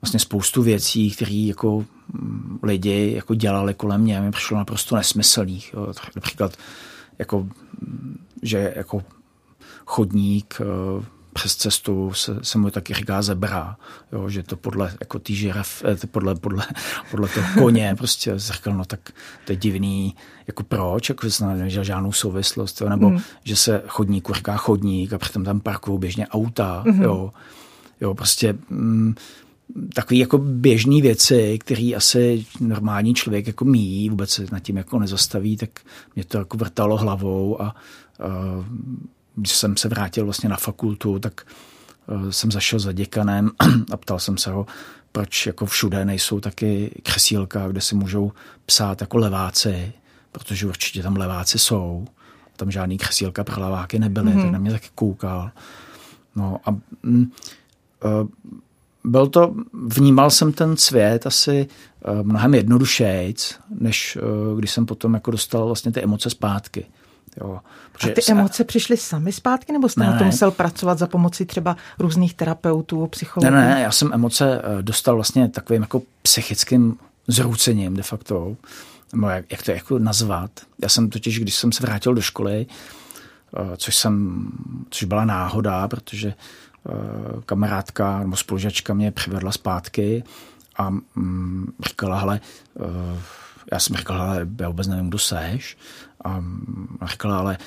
[0.02, 5.74] vlastně spoustu věcí, které jako mm, lidi jako dělali kolem mě, mi přišlo naprosto nesmyslných.
[6.16, 6.56] Například
[7.18, 7.38] jako,
[7.80, 9.02] mm, že jako
[9.86, 10.60] chodník
[11.32, 13.76] přes cestu se, se mu taky říká zebra,
[14.12, 16.64] jo, že to podle jako tý žiraf, eh, podle, podle,
[17.10, 19.00] podle toho koně, prostě řekl, no tak
[19.44, 20.14] to je divný,
[20.46, 23.18] jako proč, jako že neměl žádnou souvislost, jo, nebo mm.
[23.44, 27.02] že se chodníku říká chodník a přitom tam parkují běžně auta, mm.
[27.02, 27.32] jo,
[28.00, 29.14] jo, prostě mm,
[29.94, 34.98] takové jako běžné věci, které asi normální člověk jako míjí, vůbec se nad tím jako
[34.98, 35.70] nezastaví, tak
[36.14, 37.76] mě to jako vrtalo hlavou a
[38.58, 38.64] uh,
[39.38, 41.46] když jsem se vrátil vlastně na fakultu, tak
[42.08, 43.50] eh, jsem zašel za děkanem
[43.92, 44.66] a ptal jsem se ho,
[45.12, 48.32] proč jako všude nejsou taky křesílka, kde si můžou
[48.66, 49.92] psát jako leváci,
[50.32, 52.06] protože určitě tam leváci jsou.
[52.56, 54.42] Tam žádný křesílka pro leváky nebyly, mm-hmm.
[54.42, 55.50] tak na mě taky koukal.
[56.36, 56.70] No a
[57.02, 57.32] mm,
[58.04, 58.28] uh,
[59.04, 61.66] byl to, vnímal jsem ten svět asi
[62.08, 64.18] uh, mnohem jednodušejc, než
[64.56, 66.86] když jsem potom jako dostal vlastně ty emoce zpátky.
[67.36, 67.60] Jo,
[68.04, 71.46] a ty emoce přišly sami zpátky, nebo jste ne, na to musel pracovat za pomoci
[71.46, 73.54] třeba různých terapeutů, psychologů?
[73.54, 76.96] Ne, ne, já jsem emoce dostal vlastně takovým jako psychickým
[77.28, 78.56] zroucením de facto,
[79.12, 80.50] nebo jak, jak to jako nazvat.
[80.82, 82.66] Já jsem totiž, když jsem se vrátil do školy,
[83.76, 84.46] což, jsem,
[84.90, 86.34] což byla náhoda, protože
[86.88, 90.24] Eh, kamarádka nebo spolužačka mě přivedla zpátky
[90.76, 92.40] a mm, říkala, hele,
[92.80, 93.20] eh,
[93.72, 95.76] já jsem říkal, hele, já vůbec nevím, kdo seš.
[96.24, 96.44] A
[97.06, 97.58] říkala, ale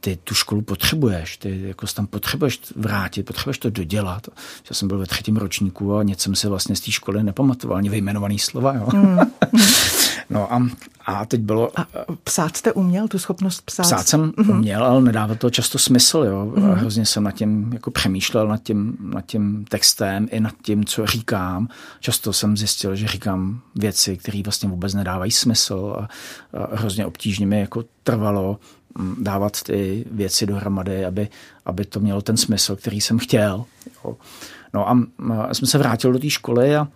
[0.00, 4.28] ty tu školu potřebuješ, ty jako tam potřebuješ vrátit, potřebuješ to dodělat.
[4.70, 7.76] Já jsem byl ve třetím ročníku a nic jsem se vlastně z té školy nepamatoval,
[7.76, 8.74] ani vyjmenovaný slova.
[8.74, 8.88] Jo.
[8.92, 9.18] Mm.
[10.34, 10.68] no a,
[11.06, 11.80] a teď bylo...
[11.80, 11.86] A
[12.24, 13.82] psát jste uměl, tu schopnost psát?
[13.82, 14.50] Psát jsem mm-hmm.
[14.50, 16.18] uměl, ale nedává to často smysl.
[16.18, 16.52] Jo.
[16.56, 16.72] Mm-hmm.
[16.72, 20.84] A hrozně jsem nad tím jako přemýšlel, nad tím, nad tím textem i nad tím,
[20.84, 21.68] co říkám.
[22.00, 26.08] Často jsem zjistil, že říkám věci, které vlastně vůbec nedávají smysl a,
[26.58, 28.58] a hrozně obtížně mi jako trvalo
[29.18, 31.28] dávat ty věci dohromady, aby,
[31.66, 33.64] aby to mělo ten smysl, který jsem chtěl.
[34.04, 34.16] Jo.
[34.74, 34.98] No a,
[35.48, 36.88] a jsem se vrátil do té školy a,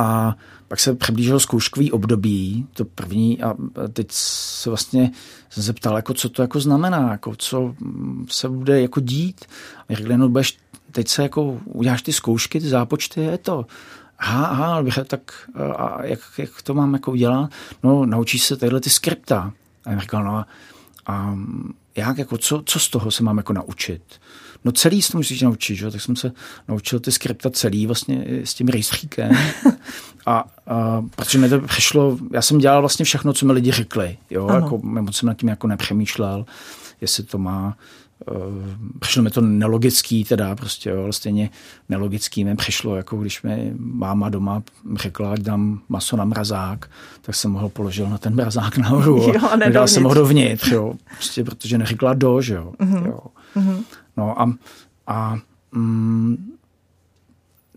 [0.00, 0.36] a
[0.68, 3.54] pak se přiblížilo zkouškový období, to první, a
[3.92, 5.10] teď se vlastně
[5.50, 7.74] jsem se ptal, jako, co to jako znamená, jako, co
[8.28, 9.44] se bude jako dít.
[9.88, 10.58] A řekli, no budeš,
[10.92, 13.66] teď se jako uděláš ty zkoušky, ty zápočty, je to.
[14.18, 17.50] Aha, aha, tak a jak, jak to mám jako udělat?
[17.82, 19.52] No, naučíš se tyhle ty skripta.
[19.84, 20.44] A já říkal, no
[21.06, 21.38] a
[21.96, 24.02] jak, jako, co, co z toho se mám jako naučit?
[24.64, 25.90] No celý se to musíš naučit, že?
[25.90, 26.32] tak jsem se
[26.68, 29.30] naučil ty skripta celý vlastně s tím rejstříkem.
[30.26, 34.18] A, a protože mi to přišlo, já jsem dělal vlastně všechno, co mi lidi řekli,
[34.30, 34.54] jo, ano.
[34.54, 36.46] jako moc jsem nad tím jako nepřemýšlel,
[37.00, 37.76] jestli to má
[38.28, 41.50] Eh, přišlo mi to nelogický teda prostě, jo, ale stejně
[41.88, 44.62] nelogický mi přišlo, jako když mi máma doma
[44.96, 46.90] řekla, ať dám maso na mrazák,
[47.22, 50.94] tak jsem ho položil na ten mrazák nahoru jo, a nedal jsem ho dovnitř, jo,
[51.14, 52.72] prostě protože neřekla do, že jo.
[52.80, 53.06] Mm-hmm.
[53.06, 53.20] jo.
[53.56, 53.82] Mm-hmm.
[54.20, 54.52] No a,
[55.06, 55.38] a
[55.72, 56.56] mm,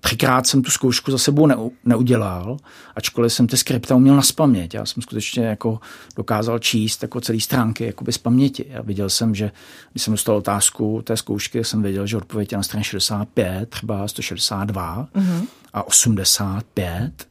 [0.02, 1.48] třikrát jsem tu zkoušku za sebou
[1.86, 2.58] neudělal,
[2.96, 4.74] ačkoliv jsem ty skripta uměl na spaměť.
[4.74, 5.80] Já jsem skutečně jako
[6.16, 8.76] dokázal číst jako celý stránky jako z paměti.
[8.76, 9.52] A viděl jsem, že
[9.92, 14.08] když jsem dostal otázku té zkoušky, jsem věděl, že odpověď je na straně 65, třeba
[14.08, 15.48] 162 mm-hmm.
[15.74, 17.28] a 85.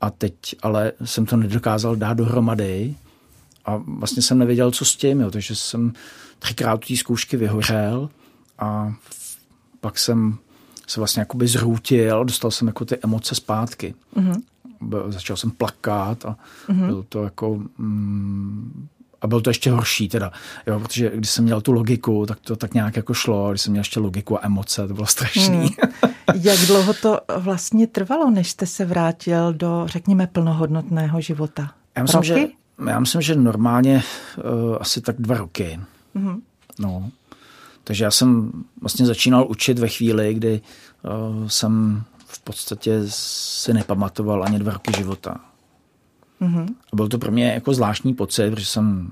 [0.00, 2.94] A teď ale jsem to nedokázal dát dohromady
[3.64, 5.30] a vlastně jsem nevěděl, co s tím, jo.
[5.30, 5.92] takže jsem
[6.38, 8.08] třikrát té zkoušky vyhořel
[8.58, 8.94] a
[9.80, 10.38] pak jsem
[10.86, 13.94] se vlastně jakoby zhroutil, dostal jsem jako ty emoce zpátky.
[14.16, 14.42] Mm-hmm.
[15.08, 16.36] Začal jsem plakat a
[16.68, 16.86] mm-hmm.
[16.86, 17.62] bylo to jako...
[17.78, 18.88] Mm,
[19.20, 20.32] a bylo to ještě horší teda,
[20.66, 23.70] jo, protože když jsem měl tu logiku, tak to tak nějak jako šlo, když jsem
[23.70, 25.58] měl ještě logiku a emoce, to bylo strašný.
[25.58, 26.12] Hmm.
[26.42, 31.70] Jak dlouho to vlastně trvalo, než jste se vrátil do, řekněme, plnohodnotného života?
[31.96, 32.52] Já myslím, Roky?
[32.80, 34.02] že, já myslím, že normálně
[34.36, 35.80] uh, asi tak dva roky.
[36.16, 36.40] Mm-hmm.
[36.78, 37.10] No.
[37.88, 40.60] Takže já jsem vlastně začínal učit ve chvíli, kdy
[41.02, 45.40] uh, jsem v podstatě si nepamatoval ani dva roky života.
[46.40, 46.66] Mm-hmm.
[46.92, 49.08] A byl to pro mě jako zvláštní pocit, protože jsem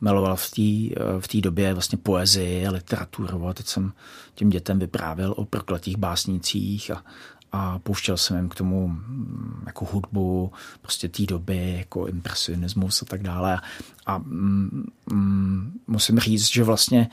[0.00, 3.92] miloval v té eh, v době vlastně poezii a literaturu a teď jsem
[4.34, 7.04] těm dětem vyprávěl o prokletých básnících a,
[7.52, 13.04] a pouštěl jsem jim k tomu mm, jako hudbu prostě té doby, jako impresionismus a
[13.04, 13.60] tak dále.
[14.06, 17.08] A mm, mm, musím říct, že vlastně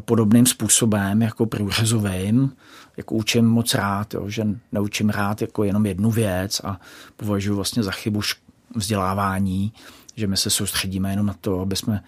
[0.00, 2.52] podobným způsobem, jako průřezovým,
[2.96, 6.80] jako učím moc rád, jo, že neučím rád jako jenom jednu věc a
[7.16, 8.20] považuji vlastně za chybu
[8.76, 9.72] vzdělávání,
[10.16, 12.04] že my se soustředíme jenom na to, aby jsme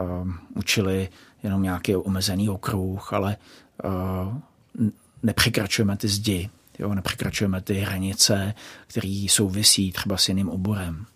[0.00, 1.08] uh, učili
[1.42, 3.36] jenom nějaký omezený okruh, ale
[3.84, 4.90] uh,
[5.22, 8.54] nepřekračujeme ty zdi, jo, nepřekračujeme ty hranice,
[8.86, 11.06] které souvisí třeba s jiným oborem.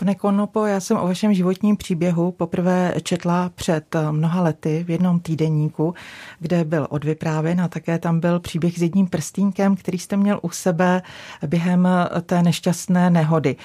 [0.00, 4.90] Pane Konopo, já jsem o vašem životním příběhu poprvé četla před eh, mnoha lety v
[4.90, 5.94] jednom týdeníku,
[6.38, 10.50] kde byl odvyprávěn a také tam byl příběh s jedním prstínkem, který jste měl u
[10.50, 11.02] sebe
[11.46, 13.56] během eh, té nešťastné nehody.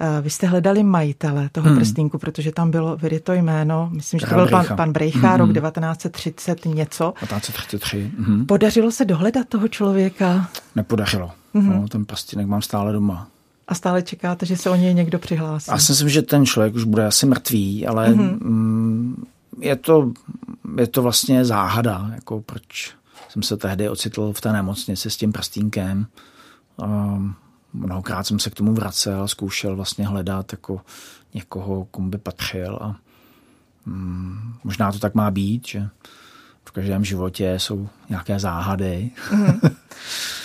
[0.00, 1.76] Eh, vy jste hledali majitele toho hmm.
[1.76, 5.38] prstínku, protože tam bylo vyryto jméno, myslím, že to byl pan, pan Brejcha, hmm.
[5.38, 7.14] rok 1930 něco.
[7.20, 8.10] 1933.
[8.18, 8.46] Hmm.
[8.46, 10.48] Podařilo se dohledat toho člověka?
[10.76, 11.30] Nepodařilo.
[11.54, 11.70] Hmm.
[11.70, 13.28] No, ten prstínek mám stále doma.
[13.68, 15.70] A stále čekáte, že se o něj někdo přihlásí?
[15.70, 19.14] Já si myslím, že ten člověk už bude asi mrtvý, ale mm-hmm.
[19.60, 20.12] je, to,
[20.78, 22.94] je to vlastně záhada, jako proč
[23.28, 26.06] jsem se tehdy ocitl v té nemocnici s tím prstínkem.
[27.72, 30.80] Mnohokrát jsem se k tomu vracel, zkoušel vlastně hledat jako
[31.34, 32.96] někoho, komu by patřil a
[33.86, 35.88] mm, možná to tak má být, že
[36.64, 39.10] v každém životě jsou nějaké záhady.
[39.30, 39.76] Mm-hmm.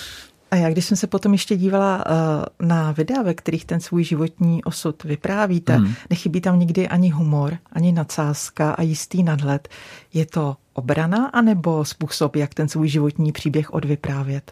[0.52, 4.04] A já, když jsem se potom ještě dívala uh, na videa, ve kterých ten svůj
[4.04, 5.94] životní osud vyprávíte, hmm.
[6.10, 9.70] nechybí tam nikdy ani humor, ani nadsázka a jistý nadhled.
[10.14, 14.52] Je to obrana anebo způsob, jak ten svůj životní příběh odvyprávět?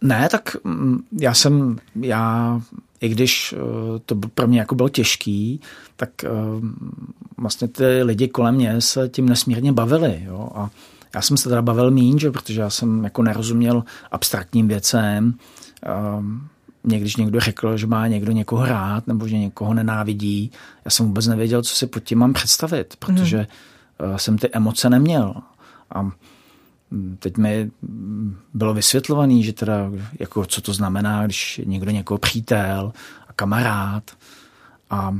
[0.00, 2.60] Ne, tak mm, já jsem, já,
[3.00, 5.60] i když eh, to pro mě jako bylo těžký,
[5.96, 6.28] tak eh,
[7.36, 10.22] vlastně ty lidi kolem mě se tím nesmírně bavili.
[10.24, 10.48] Jo?
[10.54, 10.70] A
[11.14, 12.30] já jsem se teda bavil míň, že?
[12.30, 15.34] protože já jsem jako nerozuměl abstraktním věcem.
[16.84, 20.52] Mě když někdo řekl, že má někdo někoho rád nebo že někoho nenávidí,
[20.84, 24.18] já jsem vůbec nevěděl, co si pod tím mám představit, protože hmm.
[24.18, 25.34] jsem ty emoce neměl.
[25.94, 26.10] A
[27.18, 27.70] teď mi
[28.54, 32.92] bylo vysvětlovaný, že teda jako co to znamená, když někdo někoho přítel
[33.28, 34.10] a kamarád
[34.90, 35.18] a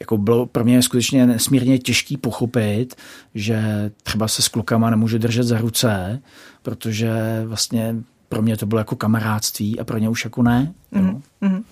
[0.00, 2.94] jako bylo pro mě skutečně nesmírně těžký pochopit,
[3.34, 6.22] že třeba se s klukama nemůže držet za ruce,
[6.62, 7.96] protože vlastně
[8.28, 10.74] pro mě to bylo jako kamarádství a pro ně už jako ne.
[10.92, 11.62] Mm-hmm.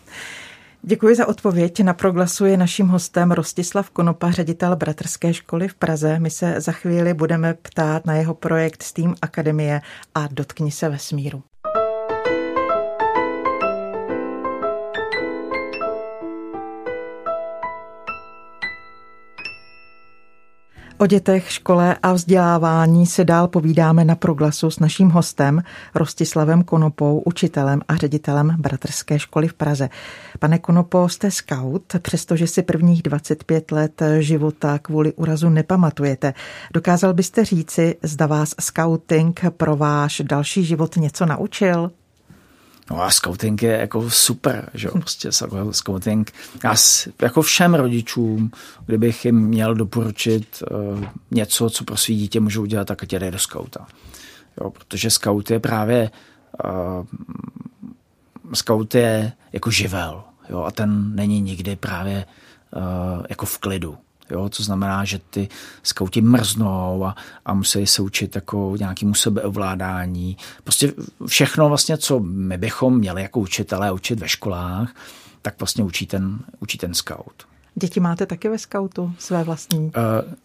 [0.86, 1.82] Děkuji za odpověď.
[1.82, 6.18] Na proglasu je naším hostem Rostislav Konopa, ředitel Bratrské školy v Praze.
[6.18, 9.80] My se za chvíli budeme ptát na jeho projekt Steam Akademie
[10.14, 11.42] a dotkni se vesmíru.
[21.04, 25.62] O dětech, škole a vzdělávání se dál povídáme na proglasu s naším hostem
[25.94, 29.88] Rostislavem Konopou, učitelem a ředitelem Bratrské školy v Praze.
[30.38, 36.34] Pane Konopo, jste scout, přestože si prvních 25 let života kvůli úrazu nepamatujete.
[36.74, 41.90] Dokázal byste říci, zda vás scouting pro váš další život něco naučil?
[42.90, 45.28] No a scouting je jako super, že jo, prostě
[45.70, 46.32] scouting.
[46.64, 46.74] Já
[47.22, 48.50] jako všem rodičům,
[48.86, 53.30] kdybych jim měl doporučit uh, něco, co pro svý dítě můžou udělat, tak ať jde
[53.30, 53.86] do skauta.
[54.60, 56.10] Jo, protože scout je právě
[56.64, 57.06] uh,
[58.54, 62.26] scout je jako živel, jo, a ten není nikdy právě
[62.76, 63.98] uh, jako v klidu.
[64.30, 65.48] Jo, co znamená, že ty
[65.82, 67.14] skauti mrznou a,
[67.46, 70.36] a musí se učit jako nějakému sebeovládání.
[70.64, 70.92] Prostě
[71.26, 74.94] všechno vlastně, co my bychom měli jako učitelé učit ve školách,
[75.42, 77.46] tak vlastně učí ten, učí ten scout.
[77.74, 79.78] Děti máte taky ve skautu své vlastní?
[79.78, 79.90] Uh,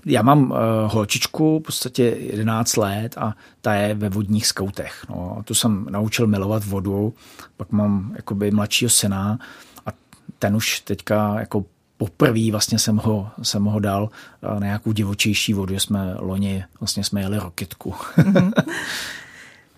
[0.06, 5.06] já mám uh, holčičku, v podstatě 11 let a ta je ve vodních skautech.
[5.10, 7.13] No, tu jsem naučil milovat vodu,
[7.58, 9.39] pak mám jakoby mladšího syna
[9.86, 9.89] a
[10.39, 11.65] ten už teďka jako
[11.99, 14.09] poprvé vlastně jsem ho, jsem ho dal
[14.43, 17.95] eh, na nějakou divočejší vodu, že jsme loni vlastně jsme jeli roketku.
[18.17, 18.51] Mhm.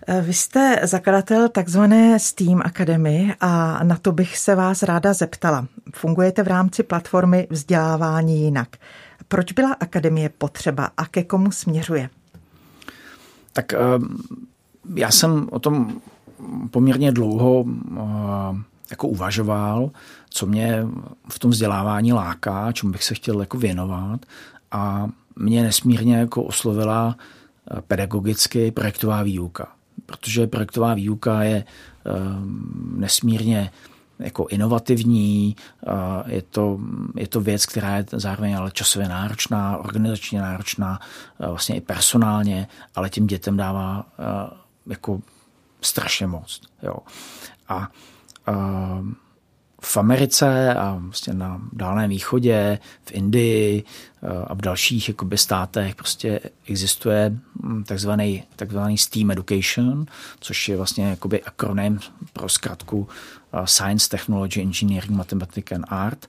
[0.06, 5.66] Eh, vy jste zakladatel takzvané Steam Academy a na to bych se vás ráda zeptala.
[5.94, 8.68] Fungujete v rámci platformy Vzdělávání jinak.
[9.28, 12.10] Proč byla akademie potřeba a ke komu směřuje?
[13.52, 13.78] Tak eh,
[14.94, 16.00] já jsem o tom
[16.70, 17.64] poměrně dlouho
[18.90, 19.90] jako uvažoval,
[20.32, 20.86] co mě
[21.28, 24.26] v tom vzdělávání láká, čemu bych se chtěl jako věnovat
[24.72, 29.72] a mě nesmírně jako oslovila eh, pedagogicky projektová výuka,
[30.06, 32.10] protože projektová výuka je eh,
[32.96, 33.70] nesmírně
[34.18, 36.80] jako inovativní, eh, je to,
[37.16, 41.00] je to věc, která je zároveň ale časově náročná, organizačně náročná,
[41.38, 44.06] vlastně i personálně, ale těm dětem dává
[44.86, 45.20] jako
[45.80, 46.60] strašně moc.
[46.82, 46.96] Jo.
[47.68, 47.88] A
[49.84, 53.84] v Americe a vlastně na Dálném východě, v Indii
[54.22, 60.06] eh, a v dalších jakoby, státech prostě existuje hm, takzvaný, takzvaný STEAM Education,
[60.40, 61.98] což je vlastně jakoby akronym
[62.32, 63.08] pro zkratku
[63.52, 66.26] eh, Science, Technology, Engineering, Mathematics and Art.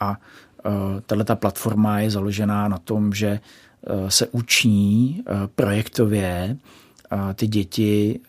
[0.00, 0.16] A
[0.64, 0.70] eh,
[1.06, 3.40] tato platforma je založená na tom, že
[4.08, 5.22] se učí
[5.54, 6.56] projektově
[7.34, 8.20] ty děti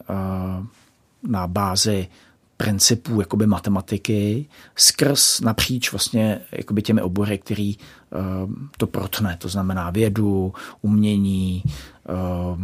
[1.23, 2.07] na bázi
[2.57, 9.89] principů jakoby matematiky skrz napříč vlastně jakoby těmi obory, který uh, to protne, to znamená
[9.89, 11.63] vědu, umění,
[12.09, 12.59] uh,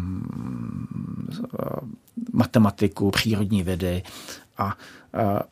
[2.33, 4.03] matematiku, přírodní vědy
[4.57, 4.71] a uh,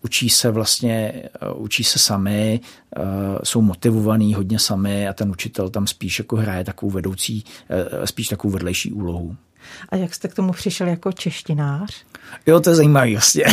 [0.01, 1.23] učí se vlastně,
[1.53, 2.59] uh, učí se sami,
[2.97, 3.03] uh,
[3.43, 7.43] jsou motivovaní hodně sami a ten učitel tam spíš jako hraje takovou vedoucí,
[8.05, 9.35] spíš takovou vedlejší úlohu.
[9.89, 12.05] A jak jste k tomu přišel jako češtinář?
[12.47, 13.43] Jo, to je zajímavé, vlastně.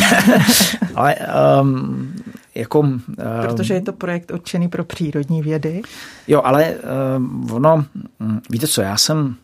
[0.95, 1.15] Ale
[1.61, 2.13] um,
[2.55, 2.79] jako...
[2.79, 3.03] Um,
[3.41, 5.81] Protože je to projekt určený pro přírodní vědy.
[6.27, 6.75] Jo, ale
[7.17, 7.85] um, ono,
[8.19, 9.35] hm, víte co, já jsem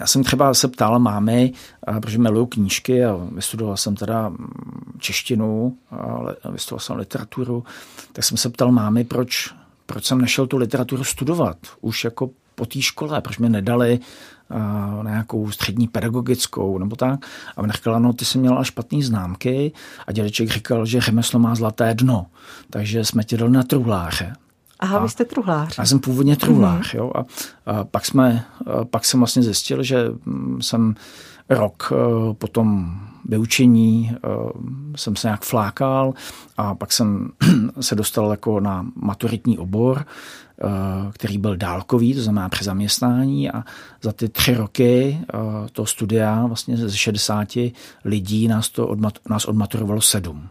[0.00, 1.52] já jsem třeba se ptal mámy,
[2.00, 5.76] protože miluju knížky a vystudoval jsem teda hm, češtinu,
[6.42, 7.64] a vystudoval jsem literaturu,
[8.12, 9.54] tak jsem se ptal mámy, proč,
[9.86, 11.56] proč jsem nešel tu literaturu studovat.
[11.80, 14.00] Už jako po té škole, proč mě nedali
[15.02, 17.26] na nějakou střední pedagogickou nebo tak.
[17.56, 19.72] A on říkal, no ty jsi měla špatné známky
[20.06, 22.26] a dědeček říkal, že řemeslo má zlaté dno,
[22.70, 24.32] takže jsme tě dali na truhláře.
[24.80, 25.78] Aha, a, vy jste truhlář.
[25.78, 26.98] Já jsem původně truhlář, mm-hmm.
[26.98, 27.12] jo.
[27.14, 30.94] A, a pak, jsme, a pak jsem vlastně zjistil, že mm, jsem
[31.48, 34.18] rok e, po tom vyučení e,
[34.96, 36.14] jsem se nějak flákal
[36.56, 37.30] a pak jsem
[37.80, 40.04] se dostal jako na maturitní obor,
[41.12, 43.64] který byl dálkový, to znamená při zaměstnání a
[44.02, 45.18] za ty tři roky
[45.72, 47.48] toho studia vlastně ze 60
[48.04, 50.48] lidí nás, to odmat, nás odmaturovalo sedm.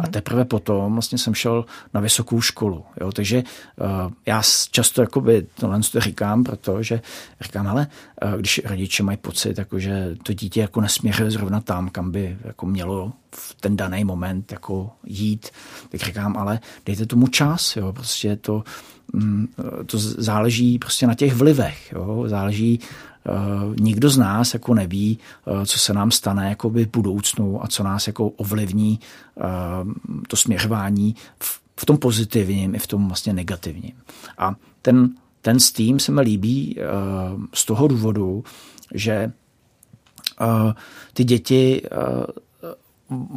[0.00, 2.84] A teprve potom vlastně jsem šel na vysokou školu.
[3.00, 3.12] Jo?
[3.12, 3.42] Takže
[3.76, 7.00] uh, já často jakoby tohle to říkám, protože
[7.40, 7.86] říkám, ale
[8.24, 12.38] uh, když rodiče mají pocit, jako, že to dítě jako nesměřuje zrovna tam, kam by
[12.44, 15.50] jako mělo v ten daný moment jako jít,
[15.88, 17.92] tak říkám, ale dejte tomu čas, jo?
[17.92, 18.64] prostě to,
[19.86, 22.24] to záleží prostě na těch vlivech, jo?
[22.26, 22.80] záleží
[23.26, 27.66] Eh, nikdo z nás jako neví, eh, co se nám stane jako v budoucnu a
[27.66, 29.00] co nás jako ovlivní
[29.38, 29.44] eh,
[30.28, 31.14] to směřování
[31.76, 33.92] v tom pozitivním i v tom vlastně negativním.
[34.38, 36.76] A ten, ten Steam se mi líbí
[37.54, 38.44] z toho důvodu,
[38.94, 39.32] že
[41.12, 41.82] ty děti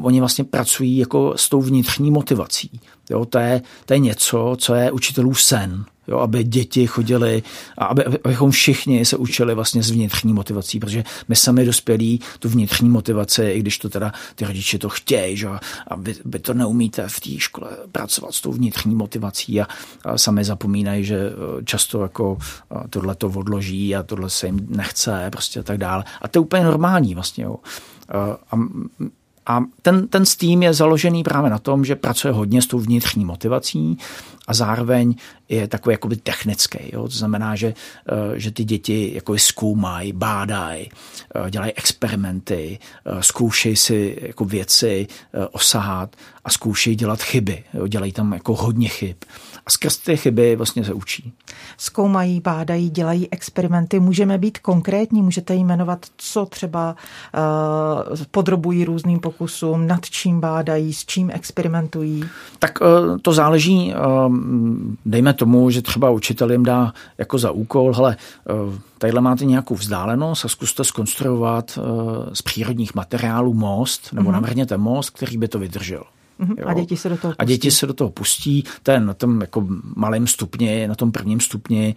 [0.04, 2.80] oni vlastně pracují jako s tou vnitřní motivací.
[3.10, 5.86] Jo, to, je, to je něco, co je učitelů sen.
[6.08, 7.44] Jo, aby děti chodili
[7.78, 12.50] a aby, abychom všichni se učili vlastně s vnitřní motivací, protože my sami dospělí tu
[12.50, 15.48] vnitřní motivaci, i když to teda ty rodiče to chtějí, že,
[15.88, 19.68] a vy, vy to neumíte v té škole pracovat s tou vnitřní motivací a,
[20.06, 22.38] a sami zapomínají, že e, často jako
[22.90, 26.04] tohle to odloží a tohle se jim nechce prostě a tak dále.
[26.22, 27.44] A to je úplně normální vlastně.
[27.44, 27.56] Jo.
[28.10, 28.58] A a
[29.82, 33.98] ten, ten Steam je založený právě na tom, že pracuje hodně s tou vnitřní motivací
[34.48, 35.16] a zároveň
[35.50, 36.80] je takový jakoby technický.
[36.94, 37.04] Jo?
[37.04, 37.74] To znamená, že,
[38.10, 40.90] eh, že ty děti jako zkoumají, bádají,
[41.36, 45.08] eh, dělají experimenty, eh, zkoušejí si jako věci
[45.52, 46.16] osahat
[46.46, 47.64] a zkoušejí dělat chyby.
[47.74, 47.88] Jo?
[47.88, 49.18] Dělají tam jako hodně chyb.
[49.66, 51.34] A skrz ty chyby vlastně se učí.
[51.78, 54.00] Zkoumají, bádají, dělají experimenty.
[54.00, 56.96] Můžeme být konkrétní, můžete jmenovat, co třeba
[58.14, 62.24] uh, podrobují různým pokusům, nad čím bádají, s čím experimentují?
[62.60, 64.33] Tak uh, to záleží, uh,
[65.06, 68.18] dejme tomu, že třeba učitel jim dá jako za úkol, hele,
[68.50, 71.84] uh, tadyhle máte nějakou vzdálenost a zkuste skonstruovat uh,
[72.34, 74.34] z přírodních materiálů most, nebo mm-hmm.
[74.34, 76.04] navrhněte most, který by to vydržel.
[76.40, 76.64] Mm-hmm.
[76.66, 77.42] A děti se do toho pustí.
[77.42, 81.40] A děti se do toho pustí, ten na tom jako malém stupni, na tom prvním
[81.40, 81.96] stupni,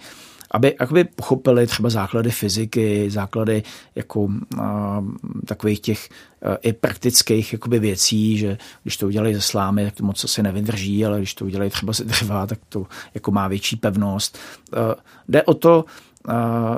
[0.57, 3.62] aby, aby pochopili třeba základy fyziky, základy
[3.94, 4.28] jako
[4.59, 5.04] a,
[5.44, 6.09] takových těch
[6.42, 10.42] a, i praktických jakoby věcí, že když to udělají ze slámy, tak to moc asi
[10.42, 14.38] nevydrží, ale když to udělají třeba ze dřeva, tak to jako má větší pevnost.
[14.72, 14.96] A,
[15.28, 15.84] jde o to,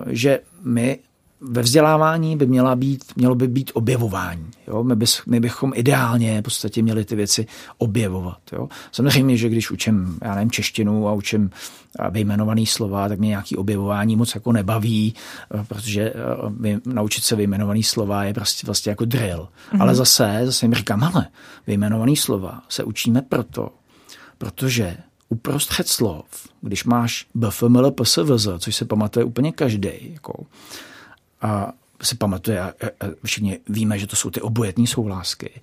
[0.06, 0.98] že my
[1.40, 4.50] ve vzdělávání by měla být, mělo by být objevování.
[4.66, 4.84] Jo?
[4.84, 7.46] My, bys, my bychom ideálně v podstatě měli ty věci
[7.78, 8.38] objevovat.
[8.52, 8.68] Jo?
[8.92, 11.50] Samozřejmě, že když učím, já nevím, češtinu a učím
[12.10, 15.14] vyjmenovaný slova, tak mě nějaký objevování moc jako nebaví,
[15.54, 16.12] eh, protože
[16.64, 19.48] eh, naučit se vyjmenovaný slova je prostě vlastně jako drill.
[19.72, 19.82] Mm-hmm.
[19.82, 21.26] Ale zase, zase jim říkám, ale
[21.66, 23.70] vyjmenovaný slova se učíme proto,
[24.38, 24.96] protože
[25.28, 26.24] uprostřed slov,
[26.60, 30.46] když máš BFML, PSVZ, což se pamatuje úplně každý, jako,
[31.42, 31.72] a
[32.02, 32.72] si pamatuje, a,
[33.24, 35.60] všichni víme, že to jsou ty obojetní souhlásky,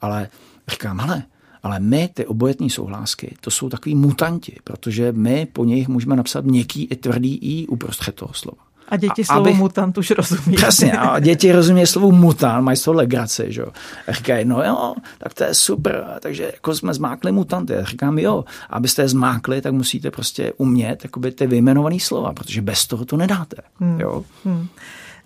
[0.00, 0.28] ale
[0.68, 1.22] říkám, ale,
[1.62, 6.44] ale my, ty obojetní souhlásky, to jsou takový mutanti, protože my po nich můžeme napsat
[6.44, 8.66] měkký i tvrdý i uprostřed toho slova.
[8.88, 10.56] A děti a, slovo abych, mutant už rozumí.
[10.56, 13.68] Přesně, a děti rozumí slovo mutant, mají slovo legraci, že jo.
[14.08, 17.72] A říkají, no jo, tak to je super, takže jako jsme zmákli mutanty.
[17.72, 22.62] Já říkám, jo, abyste je zmákli, tak musíte prostě umět jakoby ty vyjmenované slova, protože
[22.62, 24.00] bez toho to nedáte, hmm.
[24.00, 24.24] jo.
[24.44, 24.68] Hmm.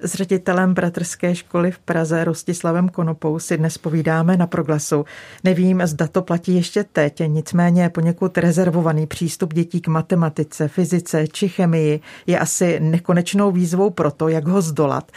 [0.02, 5.04] S ředitelem Bratrské školy v Praze Rostislavem Konopou si dnes povídáme na proglasu.
[5.44, 11.48] Nevím, zda to platí ještě teď, nicméně poněkud rezervovaný přístup dětí k matematice, fyzice či
[11.48, 15.12] chemii je asi nekonečnou výzvou pro to, jak ho zdolat.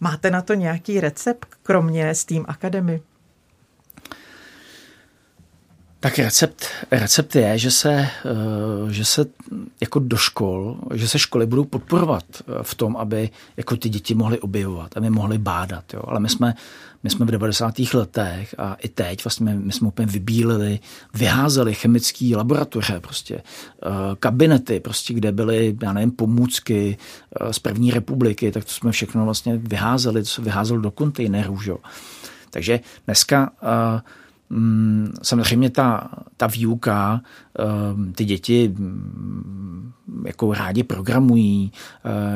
[0.00, 3.00] Máte na to nějaký recept, kromě Steam Academy?
[6.00, 8.08] Tak recept, recept je, že se, eh,
[8.92, 9.26] že se
[9.80, 14.14] jako do škol, že se školy budou podporovat eh, v tom, aby jako ty děti
[14.14, 15.94] mohly objevovat, aby mohly bádat.
[15.94, 16.02] Jo.
[16.04, 16.54] Ale my jsme,
[17.02, 17.74] my jsme v 90.
[17.94, 20.78] letech a i teď vlastně my jsme úplně vybílili,
[21.14, 23.88] vyházeli chemické laboratoře, prostě eh,
[24.20, 26.96] kabinety, prostě, kde byly, já nevím, pomůcky
[27.50, 31.58] z první republiky, tak to jsme všechno vlastně vyházeli, to se vyházelo do kontejnerů.
[31.64, 31.78] Jo.
[32.50, 34.00] Takže dneska uh,
[35.22, 37.20] samozřejmě ta, ta výuka,
[37.58, 39.92] ehm, ty děti mm,
[40.24, 41.72] jako rádi programují,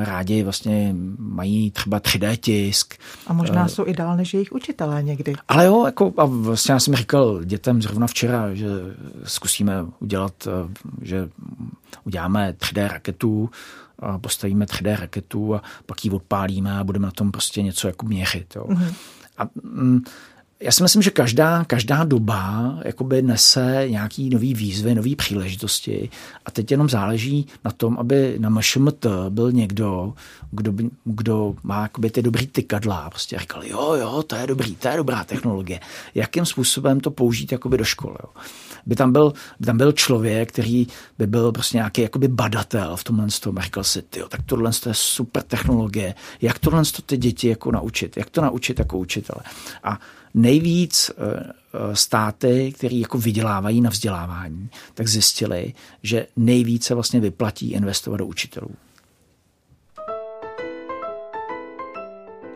[0.03, 2.95] rádi vlastně mají třeba 3D tisk.
[3.27, 5.35] A možná jsou i dál než jejich učitelé někdy.
[5.49, 8.67] Ale jo, jako, a vlastně já jsem říkal dětem zrovna včera, že
[9.25, 10.49] zkusíme udělat,
[11.03, 11.29] že
[12.05, 13.51] uděláme 3D raketu,
[14.21, 18.57] postavíme 3D raketu a pak ji odpálíme a budeme na tom prostě něco jako měřit.
[18.57, 18.65] Jo.
[18.65, 18.95] Mm-hmm.
[19.39, 20.01] A mm,
[20.63, 26.11] já si myslím, že každá, každá doba jakoby nese nějaký nový výzvy, nový příležitosti
[26.45, 30.15] a teď jenom záleží na tom, aby na MŠMT byl někdo,
[30.51, 30.73] kdo,
[31.05, 33.11] kdo má jakoby ty dobrý tykadla.
[33.11, 35.81] Prostě říkal, jo, jo, to je dobrý, to je dobrá technologie.
[36.15, 38.17] Jakým způsobem to použít jakoby do školy.
[38.23, 38.43] Jo
[38.87, 40.87] by tam byl, by tam byl člověk, který
[41.19, 44.71] by byl prostě nějaký jakoby badatel v tomhle tom a říkal si, tyjo, tak tohle
[44.87, 49.41] je super technologie, jak tohle ty děti jako naučit, jak to naučit jako učitele.
[49.85, 49.99] A
[50.35, 55.73] nejvíc eh, eh, státy, které jako vydělávají na vzdělávání, tak zjistili,
[56.03, 58.71] že nejvíce vlastně vyplatí investovat do učitelů.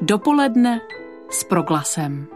[0.01, 0.81] Dopoledne
[1.31, 2.36] s proglasem.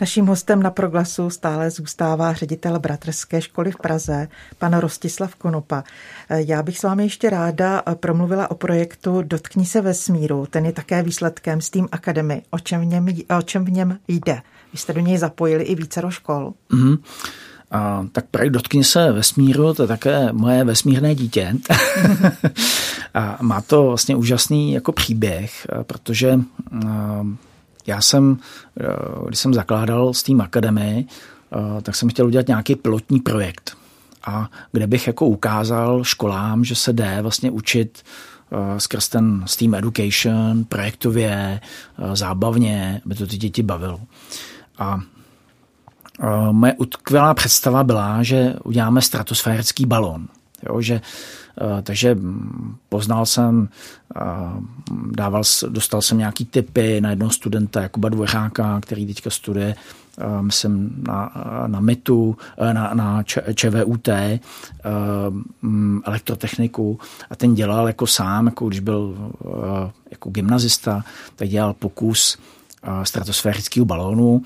[0.00, 4.28] Naším hostem na proglasu stále zůstává ředitel Bratrské školy v Praze,
[4.58, 5.84] pan Rostislav Konopa.
[6.30, 10.46] Já bych s vámi ještě ráda promluvila o projektu Dotkni se vesmíru.
[10.50, 12.42] Ten je také výsledkem Steam Academy.
[12.50, 13.06] O čem v něm,
[13.38, 14.42] o čem v něm jde?
[14.72, 16.52] Vy jste do něj zapojili i vícero škol.
[16.70, 16.98] Mm-hmm.
[17.70, 21.54] A, tak projekt Dotkni se vesmíru, to je také moje vesmírné dítě.
[23.14, 26.40] a má to vlastně úžasný jako příběh, protože
[27.90, 28.38] já jsem,
[28.80, 28.84] eh,
[29.26, 33.76] když jsem zakládal s tým akademii, eh, tak jsem chtěl udělat nějaký pilotní projekt,
[34.26, 38.02] a kde bych jako ukázal školám, že se jde vlastně učit
[38.52, 41.60] eh, skrz ten Steam Education, projektově,
[42.12, 44.00] zábavně, aby to ty děti bavilo.
[44.78, 45.00] A
[46.52, 50.28] moje utkvělá představa byla, že uděláme stratosférický balon.
[50.68, 51.00] Jo, že
[51.60, 52.18] Eh, takže
[52.88, 53.68] poznal jsem,
[54.16, 54.20] eh,
[55.10, 59.74] dával, dostal jsem nějaký tipy na jednoho studenta, Jakuba Dvořáka, který teďka studuje
[60.18, 61.32] eh, myslím na,
[61.66, 62.36] na MITu,
[62.72, 63.22] na, na
[63.54, 64.08] ČVUT,
[66.04, 66.98] elektrotechniku.
[67.30, 69.32] A ten dělal jako sám, jako když byl
[70.10, 71.04] jako gymnazista,
[71.36, 72.38] tak dělal pokus
[73.02, 74.42] stratosférického balónu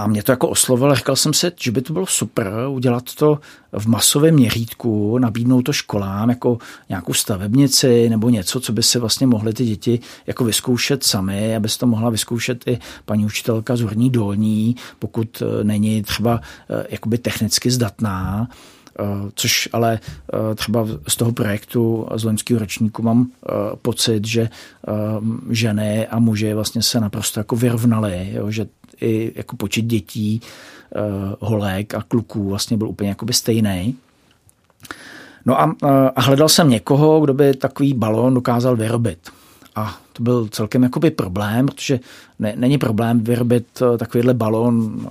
[0.00, 3.38] a mě to jako oslovilo, říkal jsem si, že by to bylo super udělat to
[3.72, 9.26] v masovém měřítku, nabídnout to školám jako nějakou stavebnici nebo něco, co by si vlastně
[9.26, 13.80] mohly ty děti jako vyzkoušet sami, aby se to mohla vyzkoušet i paní učitelka z
[13.80, 16.40] Horní dolní, pokud eh, není třeba
[16.70, 18.48] eh, jakoby technicky zdatná
[19.00, 19.98] eh, což ale
[20.54, 23.30] třeba z toho projektu z loňského ročníku mám
[23.82, 24.48] pocit, že
[25.50, 28.66] ženy a muži vlastně se naprosto jako vyrovnali, jo, že
[29.00, 30.40] i jako počet dětí,
[30.96, 33.96] uh, holek a kluků vlastně byl úplně jakoby stejný.
[35.46, 35.76] No a,
[36.16, 39.18] a hledal jsem někoho, kdo by takový balón dokázal vyrobit.
[39.76, 42.00] A to byl celkem jakoby problém, protože
[42.38, 45.06] ne, není problém vyrobit eh, takovýhle balón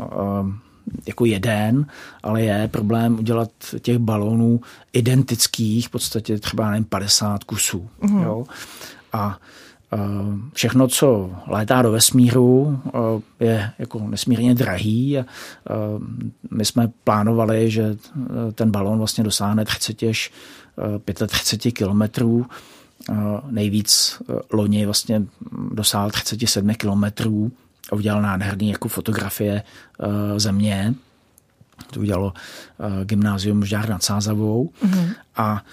[1.07, 1.85] jako jeden,
[2.23, 3.49] ale je problém udělat
[3.81, 4.61] těch balónů
[4.93, 7.89] identických, v podstatě třeba nevím, 50 kusů.
[8.01, 8.23] Mm.
[8.23, 8.45] Jo?
[9.13, 9.68] A Eh,
[10.53, 15.17] všechno, co létá do vesmíru, eh, je jako nesmírně drahý.
[15.17, 15.25] Eh,
[16.51, 17.95] my jsme plánovali, že
[18.53, 20.31] ten balon vlastně dosáhne 30 až
[21.27, 22.45] 35 kilometrů.
[23.49, 24.21] Nejvíc
[24.53, 25.21] loni vlastně
[25.71, 27.51] dosáhl 37 kilometrů
[27.91, 29.63] a udělal nádherný jako fotografie
[30.37, 30.93] země.
[31.91, 32.33] To udělalo
[33.03, 34.69] gymnázium Žďár nad Sázavou.
[34.85, 35.13] Mm-hmm.
[35.35, 35.63] A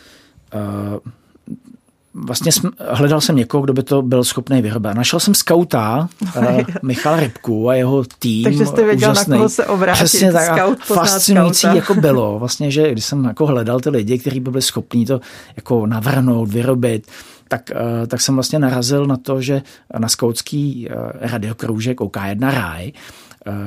[2.24, 4.94] vlastně jsem, hledal jsem někoho, kdo by to byl schopný vyrobit.
[4.94, 8.44] Našel jsem skauta, uh, Michal Rybku a jeho tým.
[8.44, 9.30] Takže jste věděl, úžasný.
[9.30, 10.04] na koho se obrátit.
[10.04, 10.58] Přesně tak.
[10.58, 11.76] Scout fascinující skauta.
[11.76, 12.38] jako bylo.
[12.38, 15.20] Vlastně, že když jsem jako hledal ty lidi, kteří by byli schopní to
[15.56, 17.06] jako navrhnout, vyrobit,
[17.48, 19.62] tak, uh, tak jsem vlastně narazil na to, že
[19.98, 22.92] na skautský uh, radiokroužek OK1 Ráj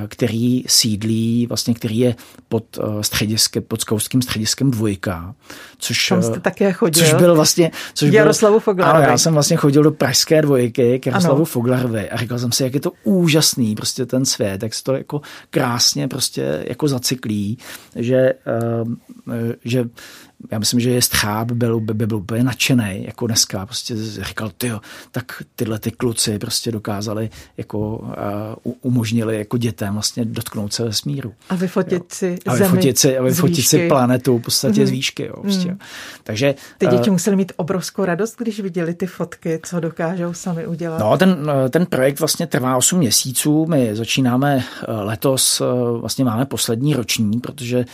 [0.08, 2.16] který sídlí, vlastně který je
[2.50, 5.36] pod eh, střediskem, pod skouským střediskem dvojka.
[5.78, 7.04] Což, Tam jste také chodil.
[7.04, 7.72] Což byl vlastně...
[7.94, 9.04] Což Jaroslavu Foglarovi.
[9.04, 12.64] Ano, já jsem vlastně chodil do pražské dvojky k Jaroslavu Foglarovi a říkal jsem si,
[12.64, 17.58] jak je to úžasný, prostě ten svět, jak se to jako krásně prostě jako zacyklí,
[17.96, 19.86] že, eh, že
[20.52, 24.52] já myslím, že je střáb byl, by, by byl úplně nadšený, jako dneska, prostě říkal,
[24.58, 24.72] ty
[25.12, 27.98] tak tyhle ty kluci prostě dokázali, jako
[28.66, 31.34] uh, umožnili jako dětem vlastně dotknout se vesmíru.
[31.50, 34.88] A vyfotit si a vyfotit si, a vyfotit si planetu v podstatě mm.
[34.88, 35.72] z výšky, jo, prostě.
[35.72, 35.80] Mm.
[36.24, 36.56] Takže...
[36.78, 41.00] Ty děti uh, museli mít obrovskou radost, když viděli ty fotky, co dokážou sami udělat.
[41.00, 45.62] No, ten, ten projekt vlastně trvá 8 měsíců, my začínáme letos,
[46.00, 47.86] vlastně máme poslední roční, protože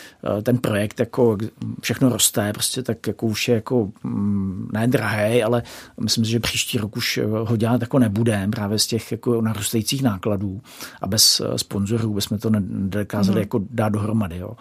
[0.43, 1.37] ten projekt jako
[1.81, 5.63] všechno roste, prostě tak jako už je jako mm, ne drahý, ale
[6.01, 10.03] myslím si, že příští rok už ho dělat jako nebude právě z těch jako narůstajících
[10.03, 10.61] nákladů
[11.01, 13.41] a bez sponzorů bychom to nedokázali mm.
[13.41, 14.37] jako dát dohromady.
[14.37, 14.51] Jo.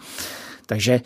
[0.66, 1.00] Takže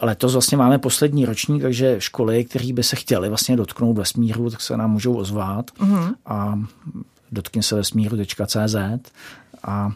[0.00, 4.60] letos vlastně máme poslední ročník, takže školy, které by se chtěly vlastně dotknout vesmíru, tak
[4.60, 6.08] se nám můžou ozvat mm.
[6.26, 6.58] a
[7.32, 8.76] dotkně se vesmíru.cz
[9.62, 9.92] a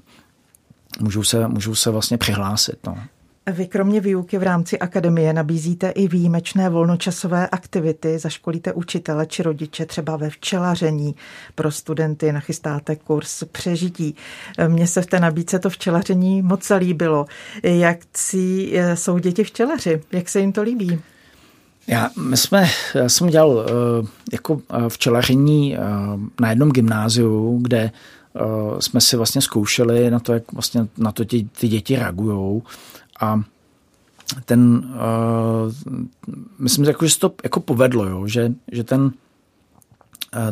[1.00, 2.78] můžou se, můžou se vlastně přihlásit.
[2.86, 2.98] No.
[3.52, 9.86] Vy kromě výuky v rámci akademie nabízíte i výjimečné volnočasové aktivity, zaškolíte učitele či rodiče
[9.86, 11.14] třeba ve včelaření.
[11.54, 14.14] Pro studenty nachystáte kurz přežití.
[14.68, 17.26] Mně se v té nabídce to včelaření moc zalíbilo.
[17.62, 20.02] Jak si eh, jsou děti včelaři?
[20.12, 21.00] Jak se jim to líbí?
[21.86, 23.64] Já, my jsme, já jsem dělal uh,
[24.32, 25.76] jako eh, včelaření
[26.40, 27.90] na jednom gymnáziu, kde
[28.80, 32.62] jsme si vlastně zkoušeli na to, jak vlastně na to ty, ty děti reagují.
[33.20, 33.42] A
[34.44, 35.72] ten, uh,
[36.58, 39.12] myslím, že se to jako povedlo, jo, že, že ten,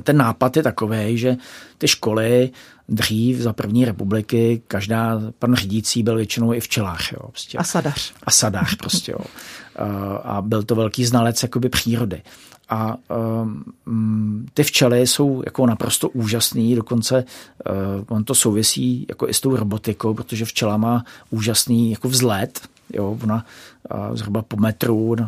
[0.02, 1.36] ten nápad je takový, že
[1.78, 2.50] ty školy
[2.88, 7.12] dřív za první republiky, každá, pan řídící byl většinou i včelář.
[7.12, 7.58] Jo, prostě.
[7.58, 8.12] A sadař.
[8.22, 9.18] A sadař prostě, jo.
[9.18, 9.26] Uh,
[10.22, 12.22] a byl to velký znalec jakoby přírody.
[12.68, 12.96] A
[13.42, 17.24] um, ty včely jsou jako naprosto úžasný, dokonce
[17.70, 22.60] uh, on to souvisí jako i s tou robotikou, protože včela má úžasný jako vzlet,
[22.92, 23.44] Jo, ona
[23.94, 25.18] uh, zhruba po metru, uh,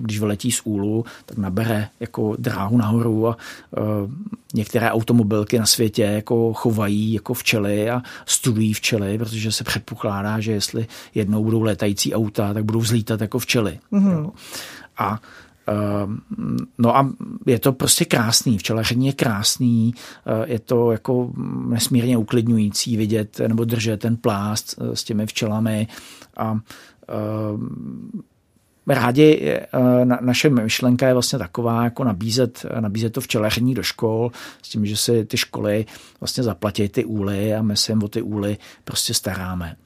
[0.00, 3.36] když vyletí z úlu, tak nabere jako dráhu nahoru a
[3.70, 4.10] uh,
[4.54, 10.52] některé automobilky na světě jako chovají jako včely a studují včely, protože se předpokládá, že
[10.52, 13.78] jestli jednou budou letající auta, tak budou vzlítat jako včely.
[13.92, 14.30] Mm-hmm.
[14.98, 15.20] A
[16.78, 17.10] No a
[17.46, 19.94] je to prostě krásný, včelaření je krásný,
[20.44, 21.30] je to jako
[21.68, 25.86] nesmírně uklidňující vidět nebo držet ten plást s těmi včelami
[26.36, 26.58] a
[28.88, 29.60] rádi,
[30.04, 34.30] na, naše myšlenka je vlastně taková, jako nabízet, nabízet to včelaření do škol,
[34.62, 35.86] s tím, že si ty školy
[36.20, 39.76] vlastně zaplatí ty úly a my se jim o ty úly prostě staráme.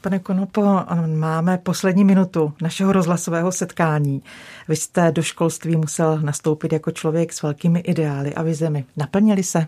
[0.00, 0.80] Pane Konopo,
[1.16, 4.22] máme poslední minutu našeho rozhlasového setkání.
[4.68, 8.84] Vy jste do školství musel nastoupit jako člověk s velkými ideály a vizemi.
[8.96, 9.66] Naplnili se?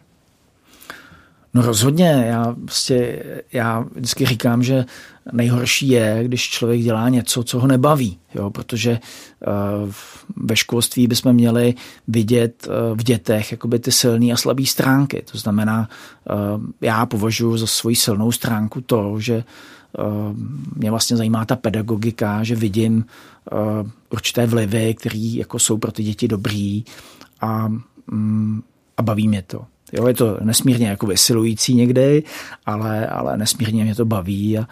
[1.54, 4.84] No rozhodně, já, prostě, já vždycky říkám, že
[5.32, 8.98] nejhorší je, když člověk dělá něco, co ho nebaví, jo, protože
[9.82, 9.92] uh,
[10.36, 11.74] ve školství bychom měli
[12.08, 15.22] vidět uh, v dětech jakoby ty silné a slabé stránky.
[15.32, 15.88] To znamená,
[16.30, 19.44] uh, já považuji za svoji silnou stránku to, že
[20.76, 23.04] mě vlastně zajímá ta pedagogika, že vidím
[24.10, 26.84] určité vlivy, které jako jsou pro ty děti dobrý
[27.40, 27.68] a,
[28.06, 28.62] mm,
[28.96, 29.64] a baví mě to.
[29.92, 32.22] Jo, je to nesmírně jako vysilující někdy,
[32.66, 34.66] ale, ale nesmírně mě to baví a, a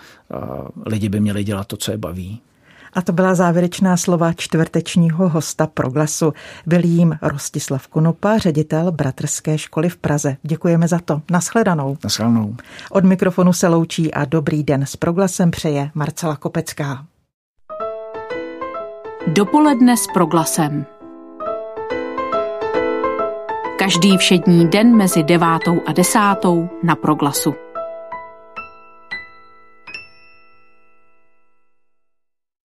[0.86, 2.40] lidi by měli dělat to, co je baví.
[2.92, 6.32] A to byla závěrečná slova čtvrtečního hosta Proglasu.
[6.66, 10.36] Byl jím Rostislav Kunopa, ředitel Bratrské školy v Praze.
[10.42, 11.22] Děkujeme za to.
[11.30, 11.96] Naschledanou.
[12.04, 12.56] Naschledanou.
[12.90, 17.06] Od mikrofonu se loučí a dobrý den s Proglasem přeje Marcela Kopecká.
[19.26, 20.86] Dopoledne s Proglasem.
[23.78, 27.65] Každý všední den mezi devátou a desátou na Proglasu.